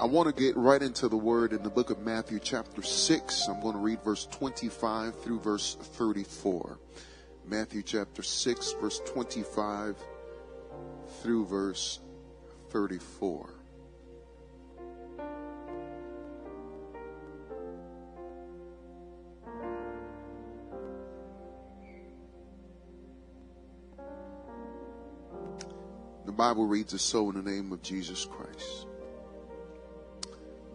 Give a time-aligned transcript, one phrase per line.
[0.00, 3.48] I want to get right into the word in the book of Matthew, chapter 6.
[3.48, 6.78] I'm going to read verse 25 through verse 34.
[7.46, 9.96] Matthew, chapter 6, verse 25
[11.20, 12.00] through verse
[12.70, 13.50] 34.
[26.24, 28.86] The Bible reads as so in the name of Jesus Christ.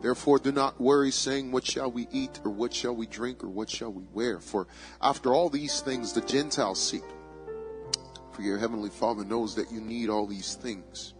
[0.00, 3.48] Therefore, do not worry, saying, What shall we eat, or what shall we drink, or
[3.48, 4.40] what shall we wear?
[4.40, 4.66] For
[5.00, 7.04] after all these things the Gentiles seek.
[8.32, 11.14] For your heavenly Father knows that you need all these things.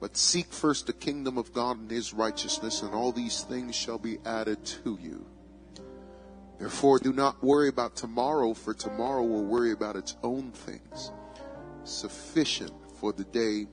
[0.00, 3.98] But seek first the kingdom of God and his righteousness, and all these things shall
[3.98, 5.26] be added to you.
[6.58, 11.12] Therefore, do not worry about tomorrow, for tomorrow will worry about its own things.
[11.84, 13.66] Sufficient for the day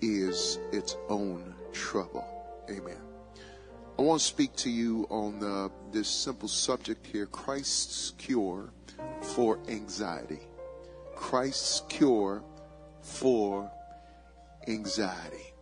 [0.00, 2.26] is its own trouble.
[2.68, 3.03] Amen.
[3.96, 8.72] I want to speak to you on uh, this simple subject here Christ's cure
[9.22, 10.40] for anxiety.
[11.14, 12.42] Christ's cure
[13.02, 13.70] for
[14.66, 15.54] anxiety.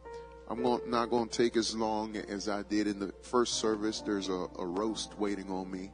[0.48, 4.00] I'm not going to take as long as I did in the first service.
[4.00, 5.90] There's a, a roast waiting on me.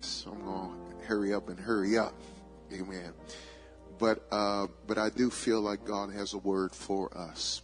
[0.00, 2.14] So I'm going to hurry up and hurry up.
[2.72, 3.12] Amen.
[3.98, 7.62] But, uh, but I do feel like God has a word for us.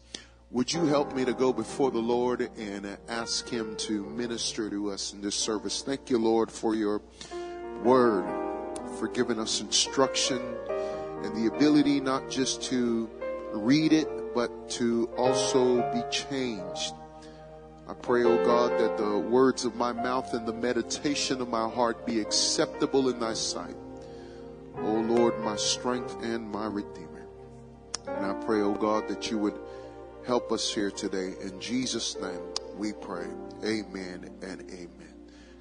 [0.53, 4.93] Would you help me to go before the Lord and ask Him to minister to
[4.93, 5.83] us in this service?
[5.83, 7.03] Thank you, Lord, for your
[7.83, 8.25] word,
[9.01, 10.41] for giving us instruction
[11.25, 13.11] and the ability not just to
[13.55, 16.95] read it, but to also be changed.
[17.89, 21.49] I pray, O oh God, that the words of my mouth and the meditation of
[21.49, 23.75] my heart be acceptable in thy sight.
[24.77, 27.27] O oh Lord, my strength and my redeemer.
[28.07, 29.59] And I pray, O oh God, that you would
[30.27, 31.35] help us here today.
[31.41, 32.41] In Jesus' name
[32.77, 33.27] we pray.
[33.65, 35.15] Amen and amen.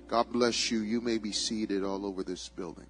[0.07, 0.79] God bless you.
[0.79, 2.87] You may be seated all over this building.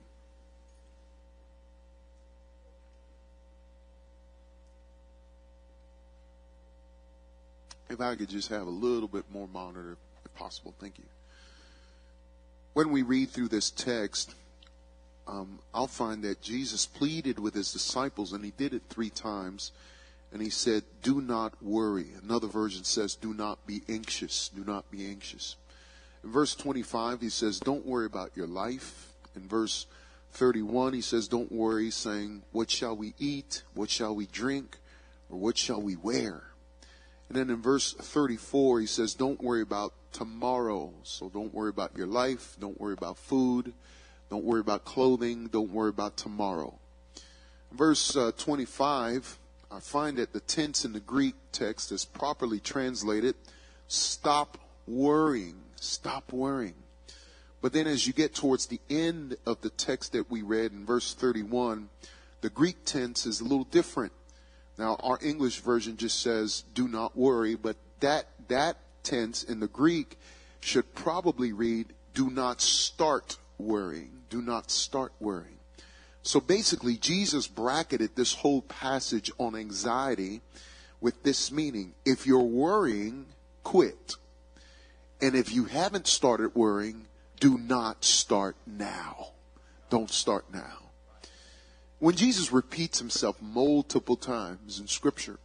[7.89, 10.73] If I could just have a little bit more monitor, if possible.
[10.79, 11.05] Thank you.
[12.73, 14.33] When we read through this text,
[15.27, 19.71] um, I'll find that Jesus pleaded with his disciples, and he did it three times
[20.35, 22.07] and he said, Do not worry.
[22.21, 24.49] Another version says, Do not be anxious.
[24.53, 25.55] Do not be anxious.
[26.25, 29.13] In verse 25, he says, Don't worry about your life.
[29.33, 29.87] In verse
[30.33, 33.63] 31, he says, Don't worry, saying, What shall we eat?
[33.75, 34.77] What shall we drink?
[35.29, 36.43] Or what shall we wear?
[37.29, 40.91] And then in verse 34, he says, Don't worry about tomorrow.
[41.03, 42.57] So don't worry about your life.
[42.59, 43.71] Don't worry about food.
[44.29, 45.47] Don't worry about clothing.
[45.47, 46.77] Don't worry about tomorrow.
[47.71, 49.39] Verse uh, 25,
[49.75, 53.35] I find that the tense in the Greek text is properly translated
[53.89, 55.57] stop worrying.
[55.75, 56.75] Stop worrying.
[57.61, 60.85] But then as you get towards the end of the text that we read in
[60.85, 61.89] verse 31,
[62.39, 64.13] the Greek tense is a little different.
[64.77, 69.67] Now, our English version just says, do not worry, but that, that tense in the
[69.67, 70.17] Greek
[70.61, 74.21] should probably read, do not start worrying.
[74.29, 75.54] Do not start worrying.
[76.25, 80.41] So basically, Jesus bracketed this whole passage on anxiety
[80.99, 83.27] with this meaning if you're worrying,
[83.63, 84.15] quit.
[85.21, 87.05] And if you haven't started worrying,
[87.39, 89.33] do not start now.
[89.91, 90.89] Don't start now.
[91.99, 95.37] When Jesus repeats himself multiple times in Scripture,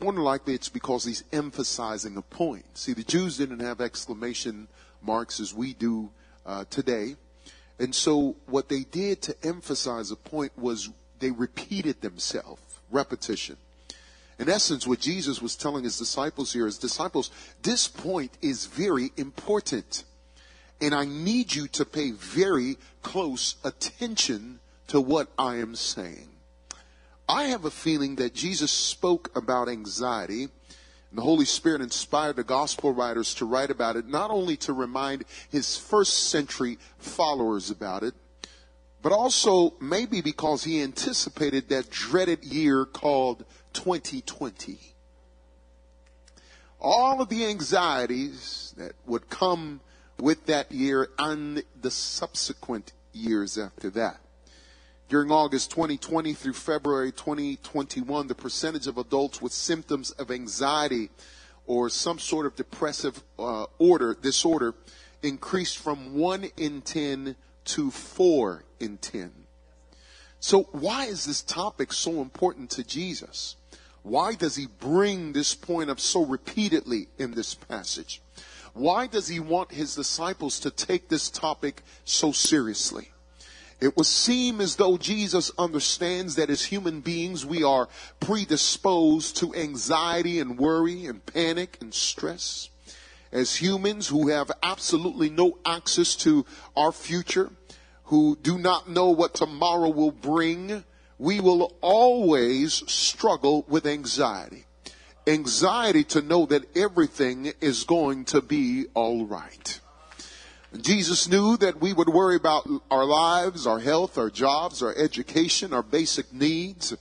[0.00, 2.76] more than likely it's because he's emphasizing a point.
[2.76, 4.68] See, the Jews didn't have exclamation
[5.00, 6.10] marks as we do
[6.44, 7.16] uh, today.
[7.78, 13.56] And so what they did to emphasize a point was they repeated themselves, repetition.
[14.38, 17.30] In essence, what Jesus was telling his disciples here is disciples,
[17.62, 20.04] this point is very important.
[20.80, 26.28] And I need you to pay very close attention to what I am saying.
[27.28, 30.48] I have a feeling that Jesus spoke about anxiety,
[31.14, 34.72] and the Holy Spirit inspired the gospel writers to write about it, not only to
[34.72, 38.14] remind his first century followers about it,
[39.00, 43.44] but also maybe because he anticipated that dreaded year called
[43.74, 44.76] 2020.
[46.80, 49.82] All of the anxieties that would come
[50.18, 54.18] with that year and the subsequent years after that.
[55.14, 61.08] During August 2020 through February 2021, the percentage of adults with symptoms of anxiety
[61.68, 64.74] or some sort of depressive uh, order disorder
[65.22, 69.30] increased from 1 in 10 to 4 in 10.
[70.40, 73.54] So why is this topic so important to Jesus?
[74.02, 78.20] Why does he bring this point up so repeatedly in this passage?
[78.72, 83.13] Why does he want his disciples to take this topic so seriously?
[83.84, 89.54] It would seem as though Jesus understands that as human beings we are predisposed to
[89.54, 92.70] anxiety and worry and panic and stress.
[93.30, 97.50] As humans who have absolutely no access to our future,
[98.04, 100.84] who do not know what tomorrow will bring,
[101.18, 104.64] we will always struggle with anxiety.
[105.26, 109.80] Anxiety to know that everything is going to be alright.
[110.80, 115.72] Jesus knew that we would worry about our lives, our health, our jobs, our education,
[115.72, 116.94] our basic needs,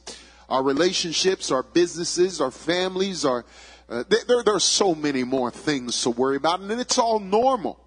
[0.50, 3.46] our relationships, our businesses, our families, our,
[3.90, 7.80] uh, there, there are so many more things to worry about and it's all normal.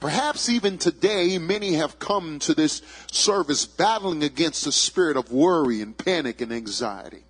[0.00, 2.80] Perhaps even today, many have come to this
[3.12, 7.24] service battling against the spirit of worry and panic and anxiety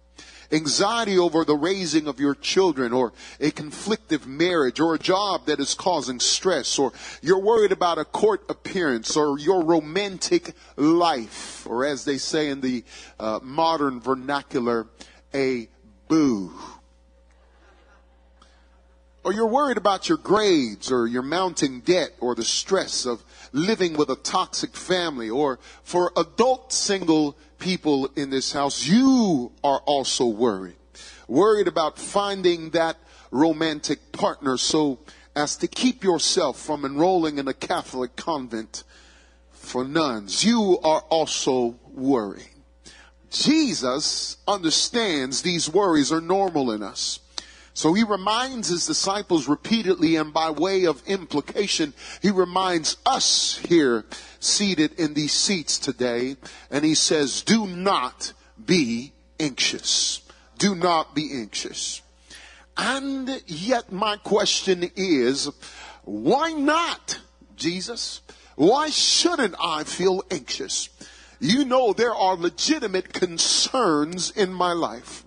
[0.53, 5.61] anxiety over the raising of your children or a conflictive marriage or a job that
[5.61, 6.93] is causing stress or
[7.23, 12.61] you're worried about a court appearance or your romantic life or as they say in
[12.61, 12.85] the
[13.19, 14.87] uh, modern vernacular,
[15.35, 15.69] a
[16.09, 16.53] boo.
[19.23, 23.23] Or you're worried about your grades or your mounting debt or the stress of
[23.53, 29.81] living with a toxic family or for adult single people in this house, you are
[29.87, 30.77] also worried.
[31.29, 32.97] Worried about finding that
[33.31, 34.99] romantic partner so
[35.37, 38.83] as to keep yourself from enrolling in a Catholic convent
[39.53, 40.45] for nuns.
[40.45, 42.49] You are also worried.
[43.31, 47.20] Jesus understands these worries are normal in us.
[47.73, 54.05] So he reminds his disciples repeatedly and by way of implication, he reminds us here
[54.41, 56.37] seated in these seats today
[56.71, 58.33] and he says, do not
[58.65, 60.23] be anxious.
[60.59, 62.03] Do not be anxious.
[62.77, 65.51] And yet my question is,
[66.05, 67.21] why not,
[67.57, 68.21] Jesus?
[68.57, 70.89] Why shouldn't I feel anxious?
[71.41, 75.25] You know there are legitimate concerns in my life.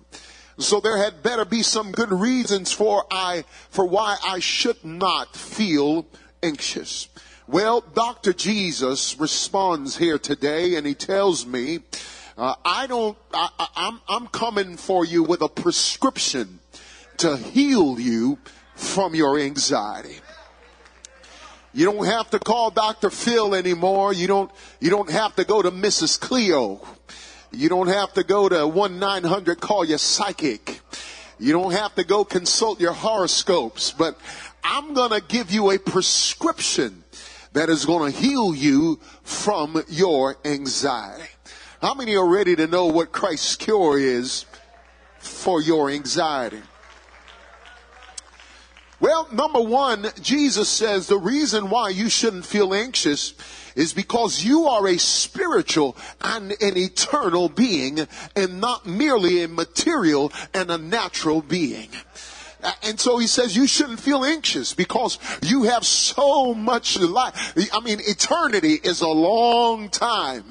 [0.58, 5.34] So there had better be some good reasons for I, for why I should not
[5.34, 6.06] feel
[6.42, 7.08] anxious.
[7.46, 8.32] Well, Dr.
[8.32, 11.80] Jesus responds here today and he tells me,
[12.38, 16.60] uh, I don't, I, I, I'm, I'm coming for you with a prescription
[17.18, 18.38] to heal you
[18.74, 20.16] from your anxiety.
[21.72, 23.10] You don't have to call Dr.
[23.10, 24.12] Phil anymore.
[24.12, 26.18] You don't, you don't have to go to Mrs.
[26.18, 26.80] Cleo.
[27.56, 30.80] You don't have to go to 1-900 call your psychic.
[31.38, 34.18] You don't have to go consult your horoscopes, but
[34.62, 37.04] I'm going to give you a prescription
[37.52, 41.24] that is going to heal you from your anxiety.
[41.80, 44.46] How many are ready to know what Christ's cure is
[45.18, 46.62] for your anxiety?
[49.00, 53.34] Well, number one, Jesus says the reason why you shouldn't feel anxious
[53.74, 60.32] is because you are a spiritual and an eternal being and not merely a material
[60.52, 61.88] and a natural being.
[62.82, 67.54] And so he says you shouldn't feel anxious because you have so much life.
[67.72, 70.44] I mean, eternity is a long time.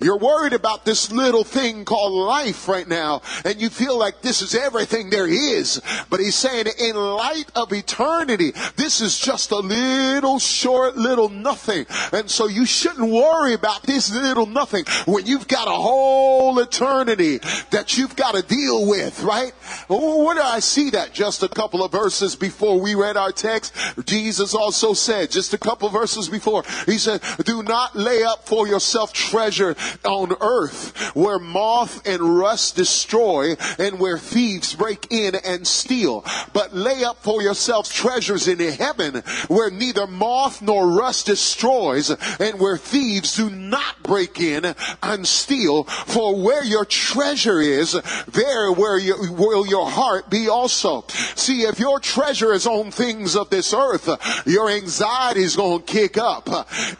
[0.00, 4.42] You're worried about this little thing called life right now and you feel like this
[4.42, 5.80] is everything there is.
[6.08, 11.86] But he's saying in light of eternity, this is just a little short little nothing.
[12.12, 17.38] And so you shouldn't worry about this little nothing when you've got a whole eternity
[17.70, 19.52] that you've got to deal with, right?
[19.88, 21.12] Where do I see that?
[21.12, 25.58] Just a couple of verses before we read our text, Jesus also said, just a
[25.58, 31.38] couple verses before, he said, do not lay up for yourself treasure on earth where
[31.38, 36.24] moth and rust destroy and where thieves break in and steal.
[36.52, 42.60] But lay up for yourselves treasures in heaven where neither moth nor rust destroys and
[42.60, 45.84] where thieves do not break in and steal.
[45.84, 47.92] For where your treasure is,
[48.28, 51.04] there where you, will your heart be also.
[51.40, 54.08] See, if your treasure is on things of this earth,
[54.46, 56.48] your anxiety is going to kick up.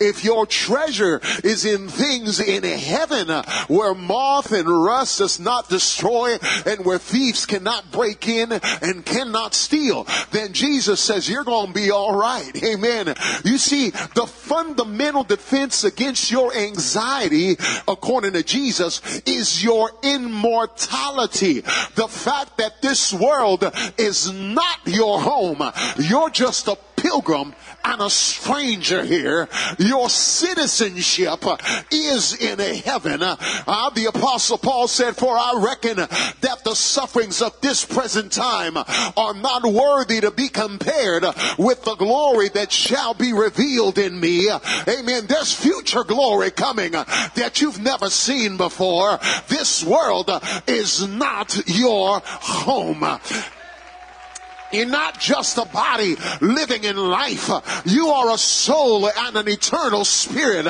[0.00, 3.28] If your treasure is in things in heaven
[3.68, 9.52] where moth and rust does not destroy and where thieves cannot break in and cannot
[9.52, 12.50] steal, then Jesus says you're going to be all right.
[12.64, 13.14] Amen.
[13.44, 17.56] You see, the fundamental defense against your anxiety,
[17.86, 21.60] according to Jesus, is your immortality.
[21.60, 25.62] The fact that this world is not your home.
[25.98, 29.48] You're just a pilgrim and a stranger here.
[29.78, 31.44] Your citizenship
[31.90, 33.22] is in heaven.
[33.22, 38.76] Uh, the apostle Paul said, for I reckon that the sufferings of this present time
[38.76, 41.24] are not worthy to be compared
[41.58, 44.50] with the glory that shall be revealed in me.
[44.50, 45.26] Amen.
[45.26, 49.18] There's future glory coming that you've never seen before.
[49.48, 50.30] This world
[50.66, 53.18] is not your home.
[54.72, 57.50] You're not just a body living in life.
[57.84, 60.66] You are a soul and an eternal spirit.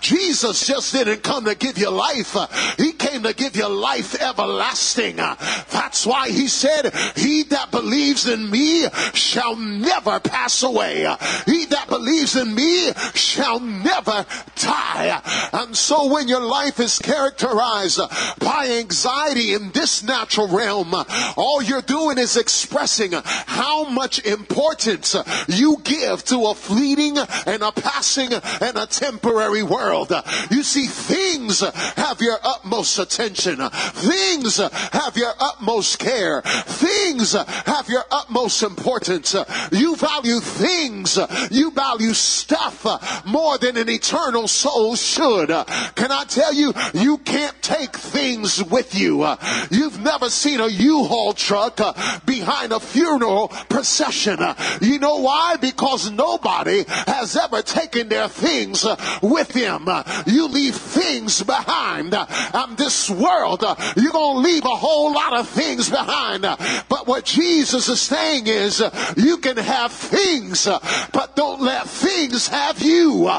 [0.00, 2.36] Jesus just didn't come to give you life.
[2.78, 5.16] He came to give you life everlasting.
[5.16, 11.06] That's why he said, he that believes in me shall never pass away.
[11.46, 15.20] He that believes in me shall never die.
[15.52, 18.00] And so when your life is characterized
[18.38, 20.94] by anxiety in this natural realm,
[21.36, 23.12] all you're doing is expressing
[23.46, 25.16] how much importance
[25.48, 30.12] you give to a fleeting and a passing and a temporary world.
[30.50, 33.58] You see, things have your utmost attention.
[33.70, 36.42] Things have your utmost care.
[36.42, 39.34] Things have your utmost importance.
[39.70, 41.18] You value things.
[41.50, 42.84] You value stuff
[43.26, 45.48] more than an eternal soul should.
[45.48, 49.26] Can I tell you, you can't take things with you.
[49.70, 51.80] You've never seen a U-Haul truck
[52.26, 53.31] behind a funeral
[53.68, 54.38] procession.
[54.80, 55.56] You know why?
[55.60, 58.86] Because nobody has ever taken their things
[59.22, 59.88] with them.
[60.26, 62.14] You leave things behind.
[62.14, 63.62] And this world,
[63.96, 66.42] you're going to leave a whole lot of things behind.
[66.42, 68.82] But what Jesus is saying is,
[69.16, 70.66] you can have things,
[71.12, 73.30] but don't let things have you.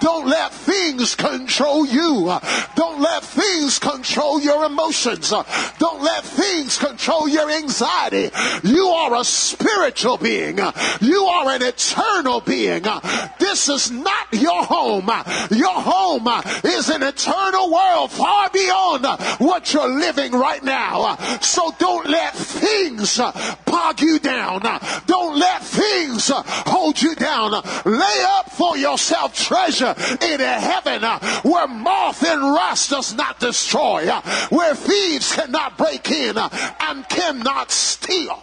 [0.00, 2.38] Don't let things control you.
[2.76, 5.30] Don't let things control your emotions.
[5.78, 8.30] Don't let things control your anxiety.
[8.62, 10.58] You are a spiritual being.
[11.00, 12.84] You are an eternal being.
[13.38, 15.10] This is not your home.
[15.50, 16.28] Your home
[16.64, 19.06] is an eternal world far beyond
[19.38, 21.16] what you're living right now.
[21.40, 23.18] So don't let things
[23.66, 24.62] bog you down.
[25.06, 27.52] Don't let things hold you down.
[27.84, 31.02] Lay up for yourself treasure in heaven
[31.42, 34.06] where moth and rust does not destroy,
[34.50, 38.42] where thieves cannot break in and cannot steal.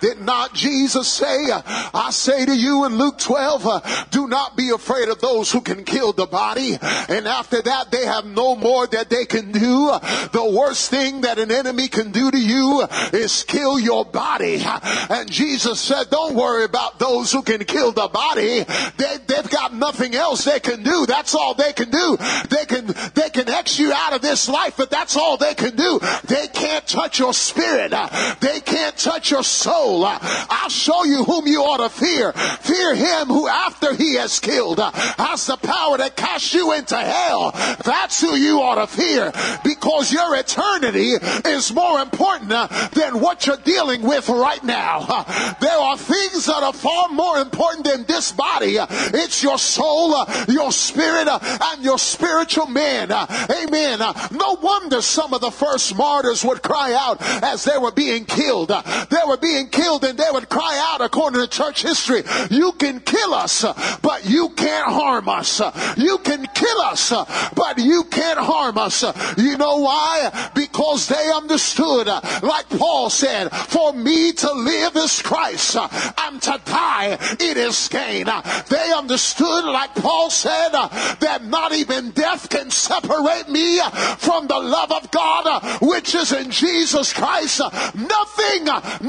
[0.00, 5.08] Did not Jesus say, I say to you in Luke 12, do not be afraid
[5.08, 6.76] of those who can kill the body.
[6.82, 9.92] And after that, they have no more that they can do.
[10.32, 14.60] The worst thing that an enemy can do to you is kill your body.
[14.64, 18.64] And Jesus said, don't worry about those who can kill the body.
[18.98, 21.06] They, they've got nothing else they can do.
[21.06, 22.18] That's all they can do.
[22.50, 25.76] They can, they can X you out of this life, but that's all they can
[25.76, 26.00] do.
[26.24, 27.94] They can't touch your spirit.
[28.40, 30.04] They can't touch your soul soul.
[30.04, 30.18] Uh,
[30.50, 32.32] I'll show you whom you ought to fear.
[32.32, 36.96] Fear him who after he has killed uh, has the power to cast you into
[36.96, 37.52] hell.
[37.84, 39.32] That's who you ought to fear
[39.62, 41.12] because your eternity
[41.44, 45.24] is more important uh, than what you're dealing with right now.
[45.60, 48.76] There are things that are far more important than this body.
[48.78, 50.14] It's your soul,
[50.48, 53.12] your spirit, and your spiritual man.
[53.12, 53.98] Amen.
[54.32, 58.68] No wonder some of the first martyrs would cry out as they were being killed.
[58.68, 63.00] They were being killed and they would cry out according to church history, you can
[63.00, 63.64] kill us,
[64.00, 65.60] but you can't harm us.
[65.96, 67.10] You can kill us,
[67.54, 69.02] but you can't harm us.
[69.36, 70.50] You know why?
[70.54, 77.18] Because they understood, like Paul said, for me to live is Christ and to die
[77.40, 78.26] it is gain.
[78.68, 83.80] They understood, like Paul said, that not even death can separate me
[84.18, 87.60] from the love of God which is in Jesus Christ.
[87.60, 88.64] Nothing,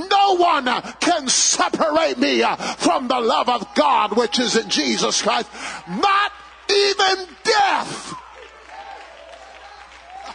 [0.10, 4.70] no one one can separate me uh, from the love of God which is in
[4.70, 5.50] Jesus Christ.
[5.88, 6.32] Not
[6.70, 8.14] even death.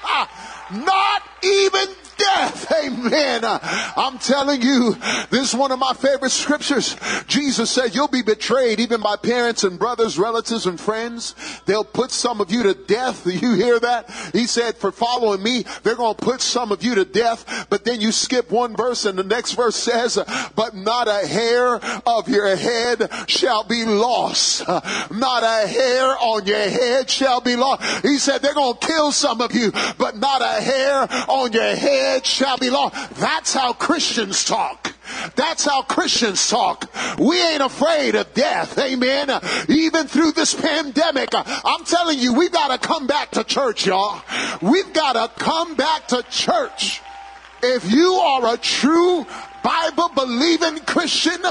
[0.72, 1.88] Not even
[2.20, 2.72] death.
[2.84, 3.44] Amen.
[3.44, 3.58] Uh,
[3.96, 4.94] I'm telling you,
[5.30, 6.96] this is one of my favorite scriptures.
[7.26, 11.34] Jesus said, You'll be betrayed even by parents and brothers, relatives, and friends.
[11.66, 13.24] They'll put some of you to death.
[13.24, 14.10] Do you hear that?
[14.32, 17.66] He said, For following me, they're going to put some of you to death.
[17.70, 20.18] But then you skip one verse, and the next verse says,
[20.54, 24.68] But not a hair of your head shall be lost.
[24.68, 28.04] Uh, not a hair on your head shall be lost.
[28.04, 31.74] He said, They're going to kill some of you, but not a hair on your
[31.76, 33.14] head shall be lost.
[33.16, 34.94] That's how Christians talk.
[35.34, 36.90] That's how Christians talk.
[37.18, 38.78] We ain't afraid of death.
[38.78, 39.30] Amen.
[39.68, 44.22] Even through this pandemic, I'm telling you, we've got to come back to church, y'all.
[44.62, 47.00] We've got to come back to church.
[47.62, 49.26] If you are a true
[49.62, 51.42] Bible believing Christian,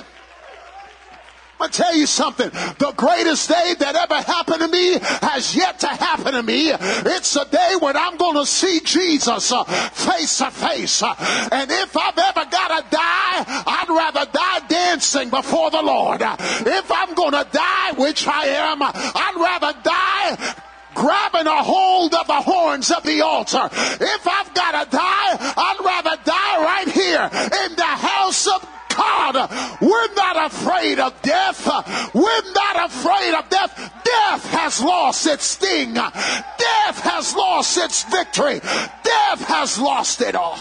[1.59, 2.49] I'm gonna tell you something.
[2.51, 6.71] The greatest day that ever happened to me has yet to happen to me.
[6.71, 11.03] It's a day when I'm gonna see Jesus uh, face to face.
[11.03, 11.13] Uh,
[11.51, 16.21] and if I've ever gotta die, I'd rather die dancing before the Lord.
[16.21, 20.55] If I'm gonna die, which I am, I'd rather die
[20.95, 23.69] grabbing a hold of the horns of the altar.
[23.71, 27.23] If I've got to die, I'd rather die right here
[27.67, 28.67] in the house of
[28.99, 31.65] God, we're not afraid of death.
[32.13, 33.93] We're not afraid of death.
[34.03, 35.93] Death has lost its sting.
[35.93, 38.59] Death has lost its victory.
[38.59, 40.59] Death has lost it all.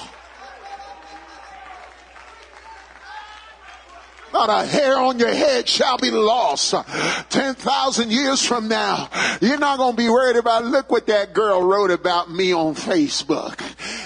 [4.33, 6.75] Not a hair on your head shall be lost.
[7.31, 9.09] 10,000 years from now,
[9.41, 12.75] you're not going to be worried about, look what that girl wrote about me on
[12.75, 13.63] Facebook.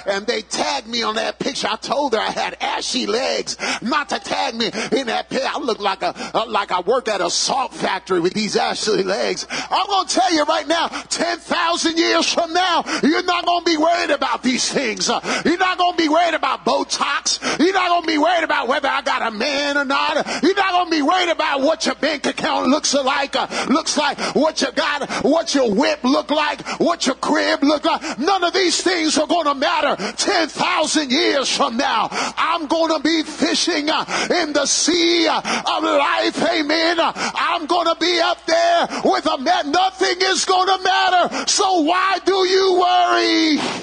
[0.06, 1.68] And they tagged me on that picture.
[1.68, 5.48] I told her I had ashy legs not to tag me in that picture.
[5.48, 9.46] I look like a, like I work at a salt factory with these ashy legs.
[9.50, 13.70] I'm going to tell you right now, 10,000 years from now, you're not going to
[13.70, 15.08] be worried about these things.
[15.08, 17.58] You're not going to be worried about Botox.
[17.58, 20.11] You're not going to be worried about whether I got a man or not.
[20.42, 23.96] You're not going to be worried about what your bank account looks like, uh, looks
[23.96, 28.18] like, what you got, what your whip look like, what your crib look like.
[28.18, 32.08] None of these things are going to matter 10,000 years from now.
[32.10, 34.04] I'm going to be fishing uh,
[34.42, 36.42] in the sea uh, of life.
[36.42, 36.98] Amen.
[37.00, 39.72] I'm going to be up there with a man.
[39.72, 41.46] Nothing is going to matter.
[41.46, 43.82] So why do you worry?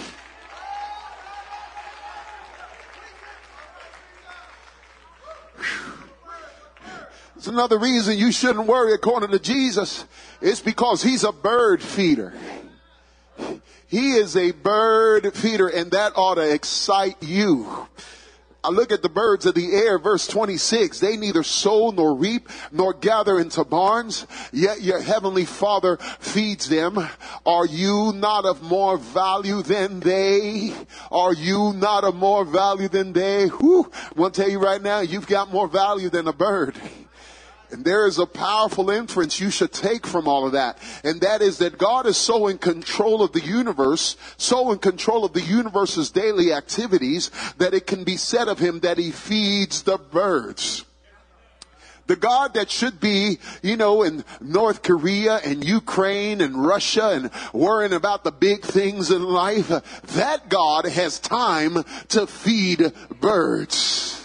[7.38, 10.05] It's another reason you shouldn't worry according to Jesus.
[10.41, 12.33] It's because he's a bird feeder.
[13.88, 17.88] He is a bird feeder and that ought to excite you.
[18.62, 20.99] I look at the birds of the air, verse 26.
[20.99, 26.99] They neither sow nor reap nor gather into barns, yet your heavenly father feeds them.
[27.45, 30.73] Are you not of more value than they?
[31.09, 33.47] Are you not of more value than they?
[33.47, 33.89] Whew.
[33.93, 36.75] I want to tell you right now, you've got more value than a bird.
[37.71, 40.79] And there is a powerful inference you should take from all of that.
[41.03, 45.23] And that is that God is so in control of the universe, so in control
[45.23, 49.84] of the universe's daily activities, that it can be said of him that he feeds
[49.84, 50.86] the birds.
[52.08, 57.29] The God that should be, you know, in North Korea and Ukraine and Russia and
[57.53, 64.18] worrying about the big things in life, that God has time to feed birds.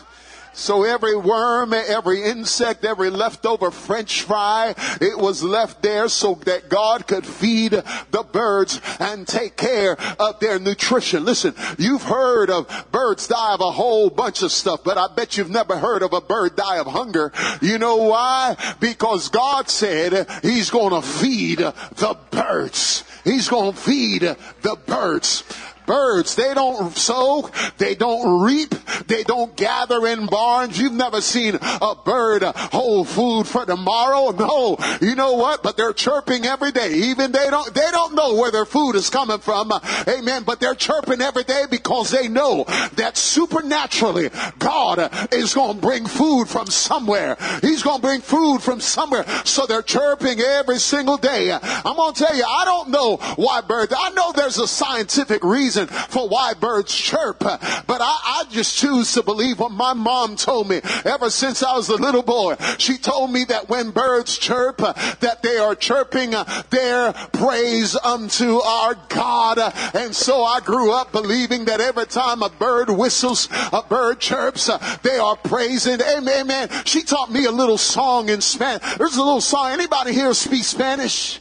[0.54, 6.68] So every worm, every insect, every leftover french fry, it was left there so that
[6.68, 11.24] God could feed the birds and take care of their nutrition.
[11.24, 15.36] Listen, you've heard of birds die of a whole bunch of stuff, but I bet
[15.36, 17.32] you've never heard of a bird die of hunger.
[17.60, 18.56] You know why?
[18.80, 23.04] Because God said he's going to feed the birds.
[23.24, 25.42] He's going to feed the birds.
[25.86, 28.74] Birds, they don't sow, they don't reap,
[29.06, 30.78] they don't gather in barns.
[30.78, 34.30] You've never seen a bird hold food for tomorrow.
[34.30, 35.62] No, you know what?
[35.62, 36.94] But they're chirping every day.
[36.94, 39.72] Even they don't, they don't know where their food is coming from.
[40.08, 40.44] Amen.
[40.44, 46.06] But they're chirping every day because they know that supernaturally God is going to bring
[46.06, 47.36] food from somewhere.
[47.60, 49.26] He's going to bring food from somewhere.
[49.44, 51.52] So they're chirping every single day.
[51.52, 55.44] I'm going to tell you, I don't know why birds, I know there's a scientific
[55.44, 59.92] reason reason for why birds chirp, but I, I just choose to believe what my
[59.92, 62.56] mom told me ever since I was a little boy.
[62.78, 66.30] She told me that when birds chirp, that they are chirping
[66.70, 69.58] their praise unto our God.
[69.94, 74.70] And so I grew up believing that every time a bird whistles, a bird chirps,
[75.02, 76.00] they are praising.
[76.00, 76.68] Amen, amen.
[76.84, 78.82] She taught me a little song in Spanish.
[78.96, 79.70] There's a little song.
[79.70, 81.40] Anybody here speak Spanish?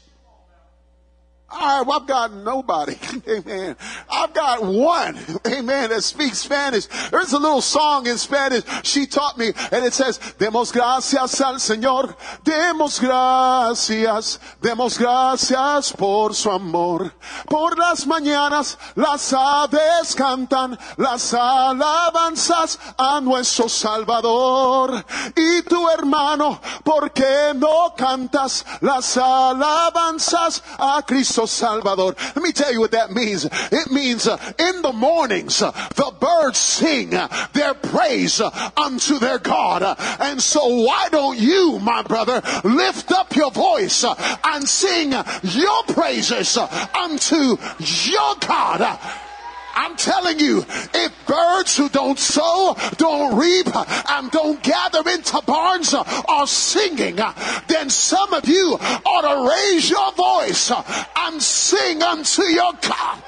[1.54, 2.98] Well, I've got nobody.
[3.30, 3.76] Amen.
[4.10, 5.18] I've got one.
[5.48, 5.90] Amen.
[5.90, 6.88] That speaks Spanish.
[7.12, 11.56] There's a little song in Spanish she taught me and it says, Demos gracias al
[11.56, 12.16] Señor.
[12.44, 14.40] Demos gracias.
[14.62, 17.14] Demos gracias por su amor.
[17.48, 25.06] Por las mañanas las aves cantan las alabanzas a nuestro Salvador.
[25.36, 32.16] Y tu hermano, ¿por qué no cantas las alabanzas a Cristo Salvador.
[32.36, 33.46] Let me tell you what that means.
[33.46, 39.20] It means uh, in the mornings, uh, the birds sing uh, their praise uh, unto
[39.20, 39.84] their God.
[39.84, 44.04] Uh, and so why don't you, my brother, lift up your voice
[44.44, 49.00] and sing your praises unto your God?
[49.74, 50.60] I'm telling you,
[50.94, 53.68] if birds who don't sow, don't reap,
[54.12, 57.20] and don't gather into barns are singing,
[57.68, 60.72] then some of you ought to raise your voice
[61.18, 63.24] and sing unto your God.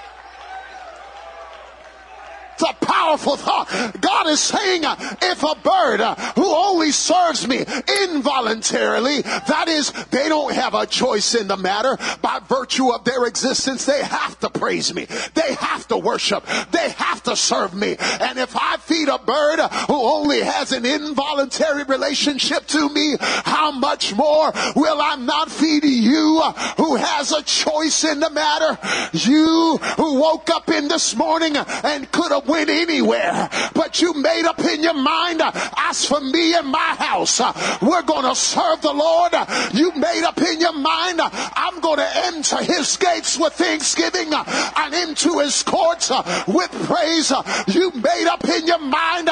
[2.55, 3.67] It's a powerful thought.
[3.99, 4.83] God is saying,
[5.21, 5.99] if a bird
[6.35, 7.65] who only serves me
[8.03, 13.25] involuntarily, that is, they don't have a choice in the matter by virtue of their
[13.25, 15.05] existence, they have to praise me.
[15.33, 16.45] They have to worship.
[16.71, 17.97] They have to serve me.
[17.99, 23.71] And if I feed a bird who only has an involuntary relationship to me, how
[23.71, 26.41] much more will I not feed you
[26.77, 28.77] who has a choice in the matter?
[29.11, 34.45] You who woke up in this morning and could have went anywhere, but you made
[34.45, 35.41] up in your mind,
[35.77, 37.39] as for me and my house,
[37.81, 39.33] we're going to serve the Lord.
[39.73, 44.93] You made up in your mind, I'm going to enter his gates with thanksgiving and
[44.93, 46.11] into his courts
[46.47, 47.31] with praise.
[47.67, 49.29] You made up in your mind,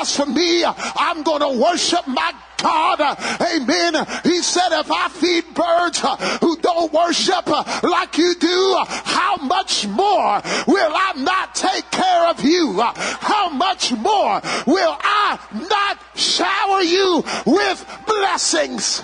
[0.00, 3.00] as for me, I'm going to worship my God.
[3.00, 4.06] Amen.
[4.22, 6.00] He said, if I feed birds
[6.40, 7.46] who don't worship
[7.82, 12.80] like you do, how much more will I not take care of you?
[12.80, 19.02] How much more will I not shower you with blessings?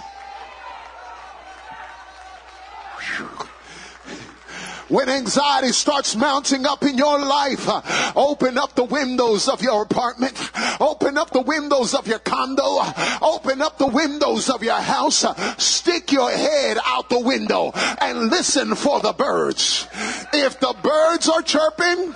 [4.88, 7.66] When anxiety starts mounting up in your life,
[8.16, 10.34] open up the windows of your apartment.
[10.80, 12.80] Open up the windows of your condo.
[13.22, 15.24] Open up the windows of your house.
[15.58, 19.86] Stick your head out the window and listen for the birds.
[20.32, 22.14] If the birds are chirping,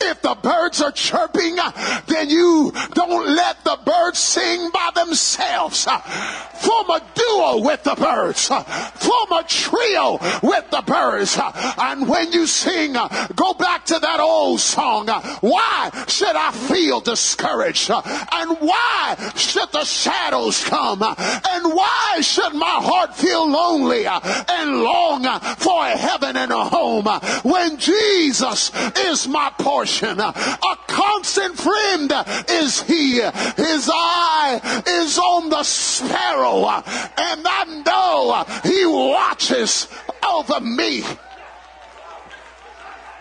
[0.00, 5.86] If the birds are chirping, uh, then you don't let the birds sing by themselves.
[5.86, 8.50] Uh, form a duo with the birds.
[8.50, 11.38] Uh, form a trio with the birds.
[11.78, 15.08] And when you sing, go back to that old song.
[15.40, 17.90] Why should I feel discouraged?
[17.90, 21.02] And why should the shadows come?
[21.02, 25.24] And why should my heart feel lonely and long
[25.56, 27.06] for a heaven and a home
[27.42, 29.79] when Jesus is my portion?
[29.80, 30.20] Portion.
[30.20, 32.12] A constant friend
[32.50, 33.14] is he.
[33.14, 39.88] His eye is on the sparrow, and I know he watches
[40.22, 41.02] over me.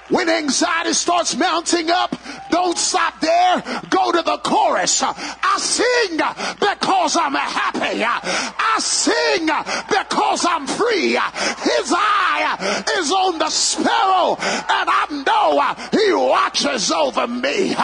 [0.10, 2.16] When anxiety starts mounting up,
[2.50, 3.64] don't stop there.
[3.90, 5.04] Go to the chorus.
[5.04, 6.18] I sing
[6.60, 8.04] because I'm happy.
[8.04, 11.12] I sing because I'm free.
[11.12, 17.76] His eye is on the sparrow, and I know he watches over me.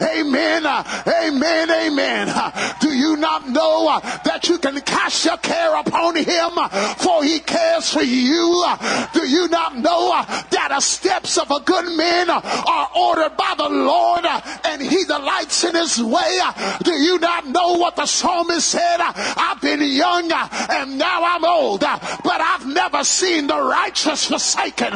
[0.00, 0.66] Amen.
[0.66, 1.70] Amen.
[1.70, 2.52] Amen.
[2.80, 6.50] Do you not know that you can cast your care upon him
[6.96, 8.64] for he cares for you?
[9.12, 13.54] Do you not know that the steps of a good good men are ordered by
[13.56, 14.24] the Lord
[14.64, 16.40] and he delights in his way.
[16.82, 19.00] Do you not know what the psalmist said?
[19.00, 24.92] I've been young and now I'm old, but I've never seen the righteous forsaken,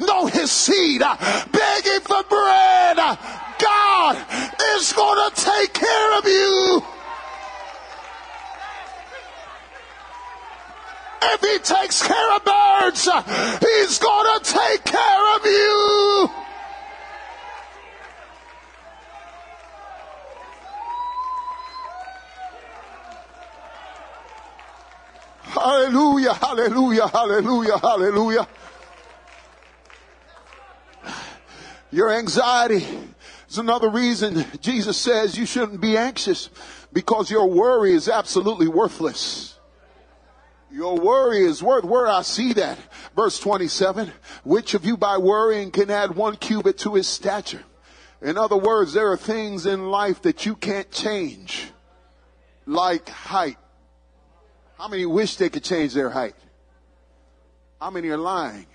[0.00, 2.96] nor his seed begging for bread.
[3.58, 4.16] God
[4.76, 6.82] is going to take care of you.
[11.24, 13.04] If he takes care of birds,
[13.60, 16.30] he's going to take care of you.
[25.42, 28.48] Hallelujah, hallelujah, hallelujah, hallelujah.
[31.92, 32.86] Your anxiety
[33.48, 36.48] is another reason Jesus says you shouldn't be anxious
[36.92, 39.51] because your worry is absolutely worthless.
[40.72, 42.78] Your worry is worth where I see that.
[43.14, 44.10] Verse 27.
[44.42, 47.62] Which of you by worrying can add one cubit to his stature?
[48.22, 51.68] In other words, there are things in life that you can't change,
[52.64, 53.58] like height.
[54.78, 56.36] How many wish they could change their height?
[57.80, 58.66] How many are lying?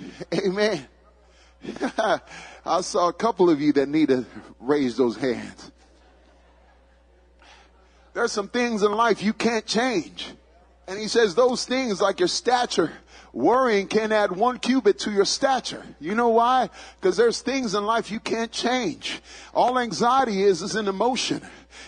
[0.34, 0.86] Amen.
[2.66, 4.26] I saw a couple of you that need to
[4.60, 5.70] raise those hands.
[8.12, 10.34] There's some things in life you can't change.
[10.86, 12.92] And he says those things like your stature,
[13.32, 15.82] worrying can add one cubit to your stature.
[16.00, 16.70] You know why?
[17.00, 19.20] Because there's things in life you can't change.
[19.54, 21.42] All anxiety is is an emotion.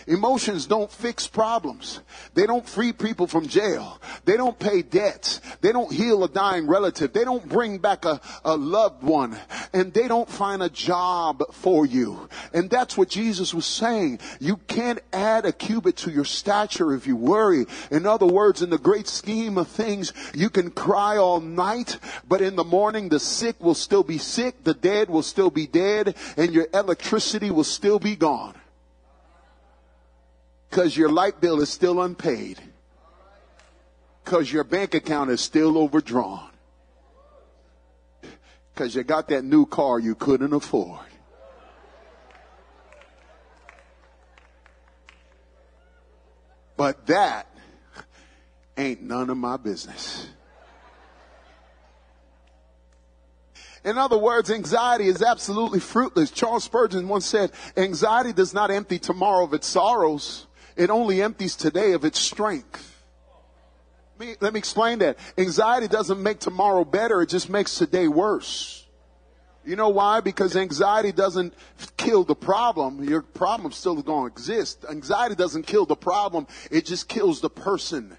[0.07, 2.01] Emotions don't fix problems.
[2.33, 3.99] They don't free people from jail.
[4.25, 5.41] They don't pay debts.
[5.61, 7.13] They don't heal a dying relative.
[7.13, 9.37] They don't bring back a, a loved one.
[9.73, 12.29] And they don't find a job for you.
[12.53, 14.19] And that's what Jesus was saying.
[14.39, 17.65] You can't add a cubit to your stature if you worry.
[17.91, 22.41] In other words, in the great scheme of things, you can cry all night, but
[22.41, 26.15] in the morning the sick will still be sick, the dead will still be dead,
[26.37, 28.55] and your electricity will still be gone
[30.75, 32.59] because your light bill is still unpaid,
[34.25, 36.49] because your bank account is still overdrawn,
[38.73, 40.99] because you got that new car you couldn't afford.
[46.75, 47.47] But that
[48.75, 50.27] ain't none of my business.
[53.85, 56.31] In other words, anxiety is absolutely fruitless.
[56.31, 60.47] Charles Spurgeon once said, anxiety does not empty tomorrow of its sorrows.
[60.75, 62.91] It only empties today of its strength.
[64.17, 65.17] Let me, let me explain that.
[65.37, 67.21] Anxiety doesn't make tomorrow better.
[67.21, 68.85] It just makes today worse.
[69.65, 70.19] You know why?
[70.19, 71.53] Because anxiety doesn't
[71.97, 73.03] kill the problem.
[73.03, 74.85] Your problem still going to exist.
[74.89, 76.47] Anxiety doesn't kill the problem.
[76.69, 78.15] It just kills the person.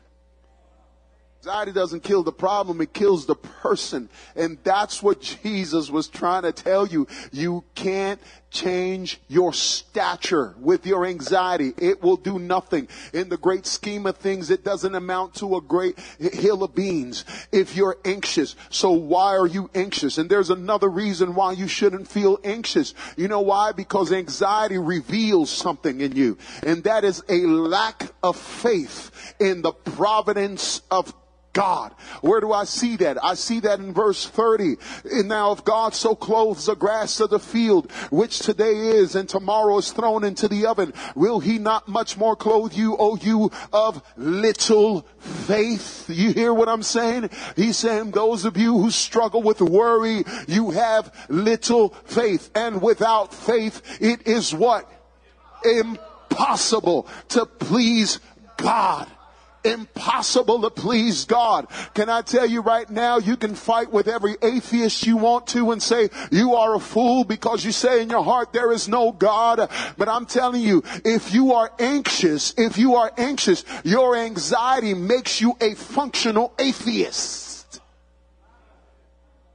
[1.46, 4.08] Anxiety doesn't kill the problem, it kills the person.
[4.34, 7.06] And that's what Jesus was trying to tell you.
[7.30, 8.20] You can't
[8.56, 11.74] change your stature with your anxiety.
[11.76, 12.88] It will do nothing.
[13.12, 17.24] In the great scheme of things, it doesn't amount to a great hill of beans
[17.52, 18.56] if you're anxious.
[18.70, 20.18] So why are you anxious?
[20.18, 22.94] And there's another reason why you shouldn't feel anxious.
[23.16, 23.72] You know why?
[23.72, 26.38] Because anxiety reveals something in you.
[26.62, 31.12] And that is a lack of faith in the providence of
[31.56, 31.94] God.
[32.20, 33.16] Where do I see that?
[33.24, 34.76] I see that in verse 30.
[35.10, 39.26] And now if God so clothes the grass of the field, which today is and
[39.26, 43.50] tomorrow is thrown into the oven, will he not much more clothe you, O you
[43.72, 46.10] of little faith?
[46.10, 47.30] You hear what I'm saying?
[47.56, 52.50] He's saying those of you who struggle with worry, you have little faith.
[52.54, 54.92] And without faith, it is what?
[55.64, 58.20] Impossible to please
[58.58, 59.08] God
[59.66, 61.66] impossible to please God.
[61.94, 65.72] Can I tell you right now, you can fight with every atheist you want to
[65.72, 69.12] and say you are a fool because you say in your heart there is no
[69.12, 69.68] God.
[69.98, 75.40] But I'm telling you, if you are anxious, if you are anxious, your anxiety makes
[75.40, 77.45] you a functional atheist.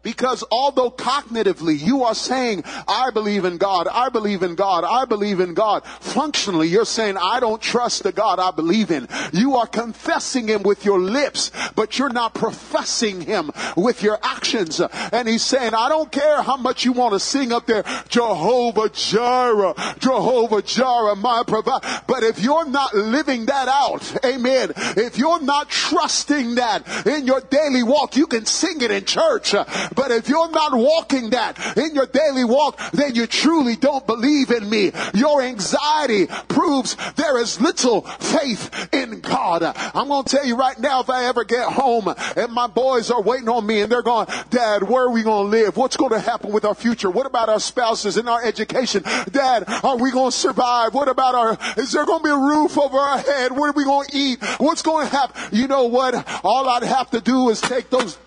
[0.03, 5.05] Because although cognitively you are saying, I believe in God, I believe in God, I
[5.05, 9.07] believe in God, functionally you're saying, I don't trust the God I believe in.
[9.31, 14.79] You are confessing Him with your lips, but you're not professing Him with your actions.
[14.79, 18.89] And He's saying, I don't care how much you want to sing up there, Jehovah
[18.89, 21.85] Jireh, Jehovah Jireh, my provider.
[22.07, 27.41] But if you're not living that out, amen, if you're not trusting that in your
[27.41, 29.53] daily walk, you can sing it in church
[29.95, 34.51] but if you're not walking that in your daily walk, then you truly don't believe
[34.51, 34.91] in me.
[35.13, 39.63] Your anxiety proves there is little faith in God.
[39.63, 43.11] I'm going to tell you right now, if I ever get home and my boys
[43.11, 45.77] are waiting on me and they're going, Dad, where are we going to live?
[45.77, 47.09] What's going to happen with our future?
[47.09, 49.03] What about our spouses and our education?
[49.31, 50.93] Dad, are we going to survive?
[50.93, 53.51] What about our, is there going to be a roof over our head?
[53.51, 54.43] What are we going to eat?
[54.59, 55.57] What's going to happen?
[55.57, 56.15] You know what?
[56.43, 58.17] All I'd have to do is take those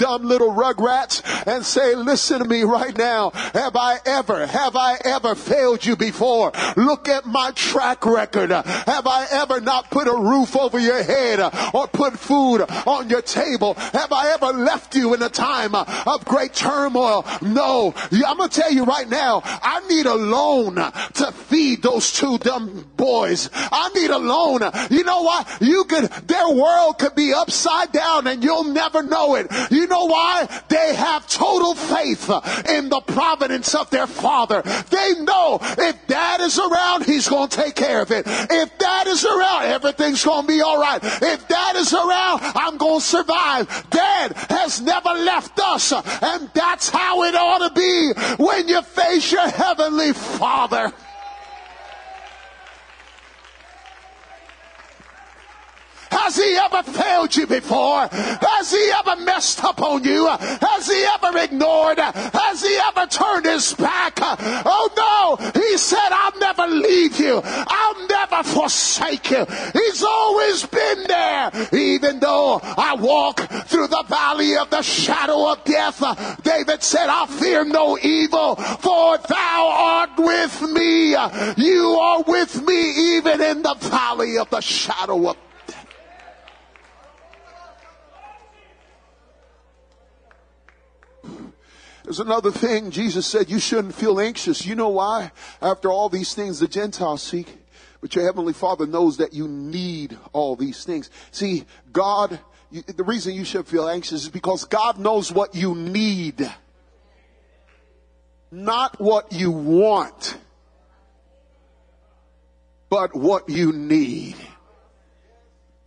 [0.00, 3.30] dumb little rugrats and say, listen to me right now.
[3.52, 6.52] Have I ever, have I ever failed you before?
[6.76, 8.50] Look at my track record.
[8.50, 11.40] Have I ever not put a roof over your head
[11.74, 13.74] or put food on your table?
[13.74, 17.26] Have I ever left you in a time of great turmoil?
[17.42, 17.94] No.
[18.10, 22.38] I'm going to tell you right now, I need a loan to feed those two
[22.38, 23.48] dumb boys.
[23.54, 24.60] I need a loan.
[24.90, 25.48] You know what?
[25.60, 29.46] You could, their world could be upside down and you'll never know it.
[29.70, 30.46] You know why?
[30.68, 32.28] They have total faith
[32.68, 34.62] in the providence of their father.
[34.90, 38.24] They know if dad is around, he's going to take care of it.
[38.26, 41.00] If dad is around, everything's going to be all right.
[41.02, 43.86] If dad is around, I'm going to survive.
[43.90, 45.92] Dad has never left us.
[45.92, 50.92] And that's how it ought to be when you face your heavenly father.
[56.10, 58.08] Has he ever failed you before?
[58.08, 60.26] Has he ever messed up on you?
[60.28, 61.98] Has he ever ignored?
[61.98, 64.18] Has he ever turned his back?
[64.20, 67.40] Oh no, he said, I'll never leave you.
[67.44, 69.46] I'll never forsake you.
[69.72, 71.50] He's always been there.
[71.72, 76.00] Even though I walk through the valley of the shadow of death,
[76.42, 81.10] David said, I fear no evil, for thou art with me.
[81.56, 85.49] You are with me even in the valley of the shadow of death.
[92.10, 94.66] There's another thing Jesus said you shouldn't feel anxious.
[94.66, 95.30] You know why?
[95.62, 97.46] After all these things the Gentiles seek,
[98.00, 101.08] but your heavenly Father knows that you need all these things.
[101.30, 105.76] See, God, you, the reason you should feel anxious is because God knows what you
[105.76, 106.50] need,
[108.50, 110.36] not what you want
[112.88, 114.34] but what you need.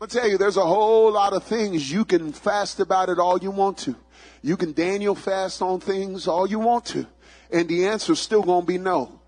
[0.04, 3.40] I tell you, there's a whole lot of things you can fast about it all
[3.40, 3.96] you want to.
[4.42, 7.08] You can Daniel fast on things all you want to.
[7.50, 9.22] And the answer's still gonna be no.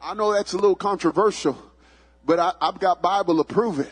[0.00, 1.60] I know that's a little controversial,
[2.24, 3.90] but I, I've got Bible to prove it.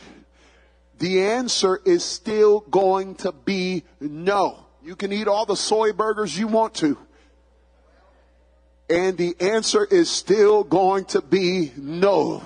[1.01, 4.65] The answer is still going to be no.
[4.85, 6.97] You can eat all the soy burgers you want to.
[8.89, 12.45] And the answer is still going to be no.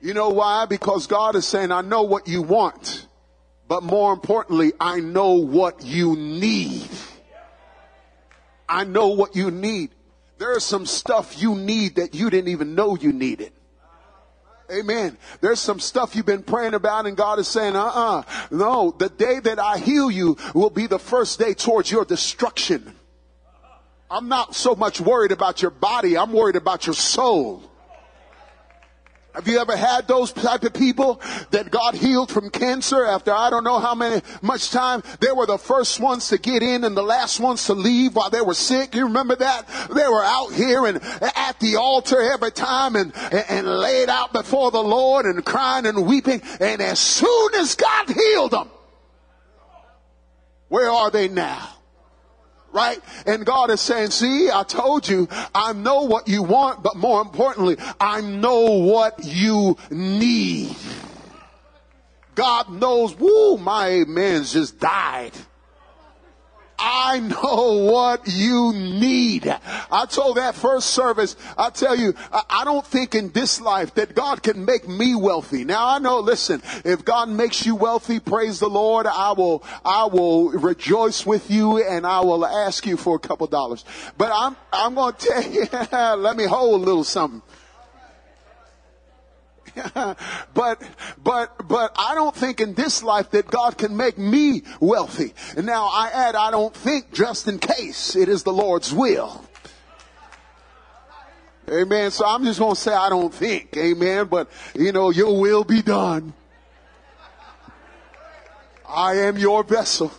[0.00, 0.66] You know why?
[0.66, 3.06] Because God is saying, I know what you want,
[3.66, 6.88] but more importantly, I know what you need.
[8.68, 9.90] I know what you need.
[10.38, 13.52] There is some stuff you need that you didn't even know you needed.
[14.70, 15.16] Amen.
[15.40, 18.22] There's some stuff you've been praying about and God is saying, uh-uh.
[18.50, 22.92] No, the day that I heal you will be the first day towards your destruction.
[24.10, 26.18] I'm not so much worried about your body.
[26.18, 27.62] I'm worried about your soul.
[29.36, 31.20] Have you ever had those type of people
[31.50, 35.02] that God healed from cancer after I don't know how many much time?
[35.20, 38.30] They were the first ones to get in and the last ones to leave while
[38.30, 38.94] they were sick.
[38.94, 39.68] You remember that?
[39.94, 41.02] They were out here and
[41.36, 45.84] at the altar every time and, and, and laid out before the Lord and crying
[45.84, 46.40] and weeping.
[46.58, 48.70] And as soon as God healed them,
[50.68, 51.75] where are they now?
[52.76, 53.00] Right?
[53.24, 57.22] And God is saying, see, I told you, I know what you want, but more
[57.22, 60.76] importantly, I know what you need.
[62.34, 65.32] God knows, woo, my amens just died.
[66.78, 69.46] I know what you need.
[69.90, 74.14] I told that first service, I tell you, I don't think in this life that
[74.14, 75.64] God can make me wealthy.
[75.64, 80.04] Now I know, listen, if God makes you wealthy, praise the Lord, I will, I
[80.04, 83.84] will rejoice with you and I will ask you for a couple dollars.
[84.18, 85.66] But I'm, I'm going to tell you,
[86.22, 87.42] let me hold a little something.
[90.54, 90.82] but,
[91.22, 95.34] but, but I don't think in this life that God can make me wealthy.
[95.56, 99.44] And now I add, I don't think just in case it is the Lord's will.
[101.68, 102.10] Amen.
[102.10, 103.76] So I'm just going to say I don't think.
[103.76, 104.26] Amen.
[104.26, 106.32] But you know, your will be done.
[108.88, 110.12] I am your vessel.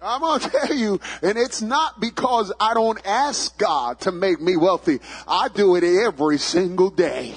[0.00, 4.40] I'm going to tell you, and it's not because I don't ask God to make
[4.40, 5.00] me wealthy.
[5.26, 7.34] I do it every single day.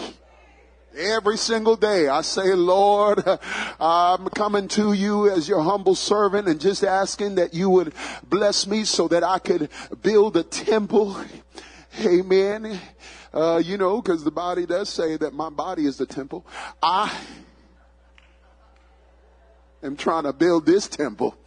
[1.00, 3.24] Every single day, I say, Lord,
[3.80, 7.94] I'm coming to you as your humble servant and just asking that you would
[8.28, 9.70] bless me so that I could
[10.02, 11.16] build a temple.
[12.06, 12.78] Amen.
[13.34, 16.46] Uh, you know, because the body does say that my body is the temple.
[16.84, 17.18] I
[19.82, 21.38] am trying to build this temple.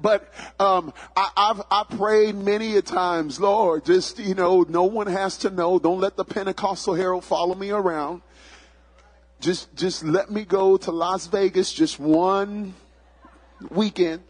[0.00, 5.08] But um, I, I've I prayed many a times, Lord, just you know, no one
[5.08, 5.78] has to know.
[5.78, 8.22] Don't let the Pentecostal Herald follow me around.
[9.40, 12.74] Just just let me go to Las Vegas just one
[13.70, 14.22] weekend.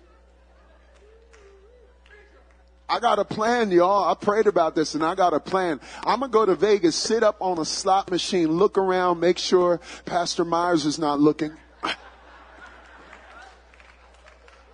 [2.90, 4.10] I got a plan, y'all.
[4.10, 5.78] I prayed about this and I got a plan.
[6.04, 9.36] I'm going to go to Vegas, sit up on a slot machine, look around, make
[9.36, 11.52] sure Pastor Myers is not looking.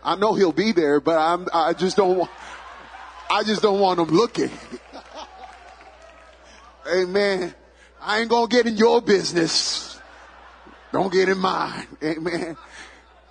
[0.05, 2.31] I know he'll be there, but I'm, I just don't want,
[3.31, 4.51] I just don't want him looking.
[6.93, 7.55] Amen.
[8.03, 9.99] I ain't gonna get in your business.
[10.93, 11.87] Don't get in mine.
[12.03, 12.57] Amen.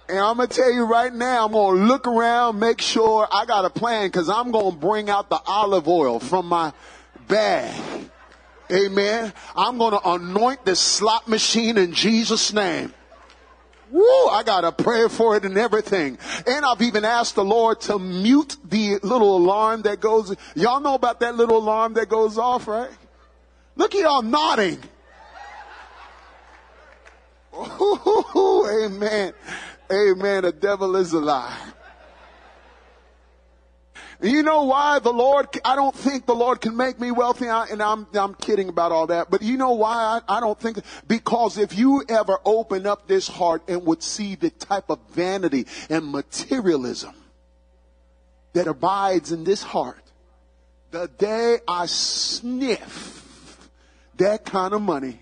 [0.10, 3.66] And I'm gonna tell you right now, I'm gonna look around, make sure I got
[3.66, 6.74] a plan, cause I'm gonna bring out the olive oil from my
[7.28, 8.10] bag.
[8.72, 9.32] Amen.
[9.56, 12.94] I'm gonna anoint this slot machine in Jesus' name.
[13.94, 16.18] Woo, I got a prayer for it and everything.
[16.48, 20.96] And I've even asked the Lord to mute the little alarm that goes, y'all know
[20.96, 22.90] about that little alarm that goes off, right?
[23.76, 24.80] Look at y'all nodding.
[27.56, 29.34] Ooh, Amen.
[29.92, 30.42] Amen.
[30.42, 31.56] The devil is a lie.
[34.22, 37.48] You know why the Lord, I don't think the Lord can make me wealthy.
[37.48, 39.30] And I'm, I'm kidding about all that.
[39.30, 43.28] But you know why I, I don't think, because if you ever open up this
[43.28, 47.16] heart and would see the type of vanity and materialism
[48.54, 50.04] that abides in this heart,
[50.92, 53.70] the day I sniff
[54.18, 55.20] that kind of money,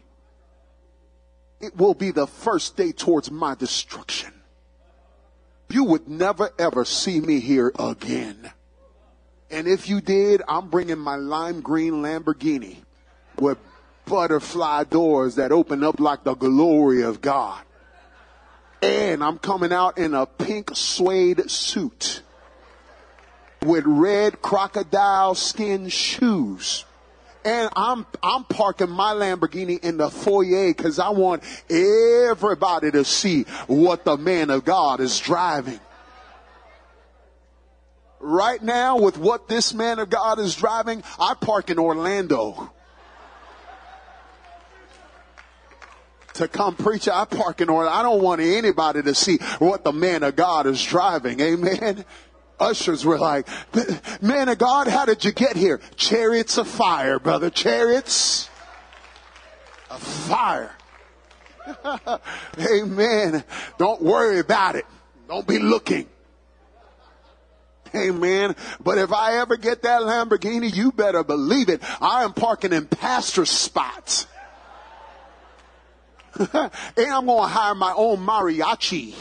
[1.62, 4.34] it will be the first day towards my destruction.
[5.70, 8.52] You would never ever see me here again.
[9.52, 12.78] And if you did, I'm bringing my lime green Lamborghini
[13.38, 13.58] with
[14.06, 17.62] butterfly doors that open up like the glory of God.
[18.82, 22.24] And I'm coming out in a pink suede suit
[23.62, 26.86] with red crocodile skin shoes.
[27.44, 33.44] And I'm, I'm parking my Lamborghini in the foyer because I want everybody to see
[33.68, 35.80] what the man of God is driving
[38.22, 42.72] right now with what this man of God is driving, I park in Orlando.
[46.36, 47.92] To come preach, I park in Orlando.
[47.92, 51.40] I don't want anybody to see what the man of God is driving.
[51.40, 52.06] Amen.
[52.60, 53.48] Ushers were like,
[54.22, 55.82] man of God, how did you get here?
[55.96, 57.50] Chariots of fire, brother.
[57.50, 58.50] Chariots
[59.90, 60.72] of fire.
[62.60, 63.44] Amen.
[63.78, 64.86] Don't worry about it.
[65.28, 66.08] Don't be looking.
[67.96, 68.56] Amen.
[68.84, 71.82] But if I ever get that Lamborghini, you better believe it.
[72.02, 74.28] I am parking in pastor spots.
[76.40, 79.14] and I'm going to hire my own mariachi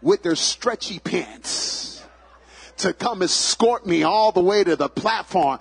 [0.00, 2.02] with their stretchy pants
[2.78, 5.58] to come escort me all the way to the platform.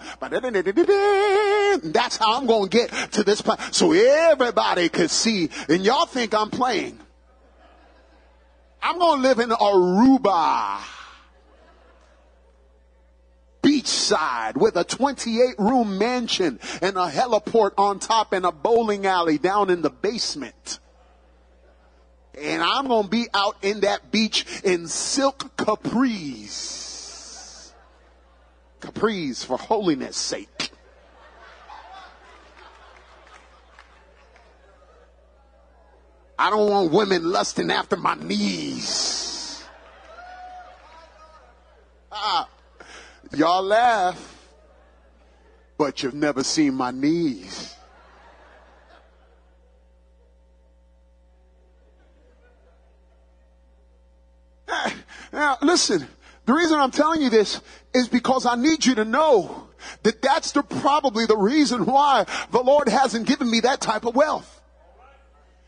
[1.84, 3.74] That's how I'm going to get to this platform.
[3.74, 5.49] So everybody could see.
[5.70, 6.99] And y'all think I'm playing.
[8.82, 10.80] I'm going to live in Aruba
[13.86, 19.38] beachside with a 28 room mansion and a heliport on top and a bowling alley
[19.38, 20.79] down in the basement.
[22.39, 26.73] And I'm going to be out in that beach in silk capris.
[28.81, 30.71] Capris for holiness sake.
[36.38, 39.63] I don't want women lusting after my knees.
[42.11, 42.49] Ah,
[43.36, 44.49] Y'all laugh,
[45.77, 47.75] but you've never seen my knees.
[55.33, 56.07] Now, listen,
[56.45, 57.59] the reason I'm telling you this
[57.93, 59.67] is because I need you to know
[60.03, 64.15] that that's the, probably the reason why the Lord hasn't given me that type of
[64.15, 64.61] wealth.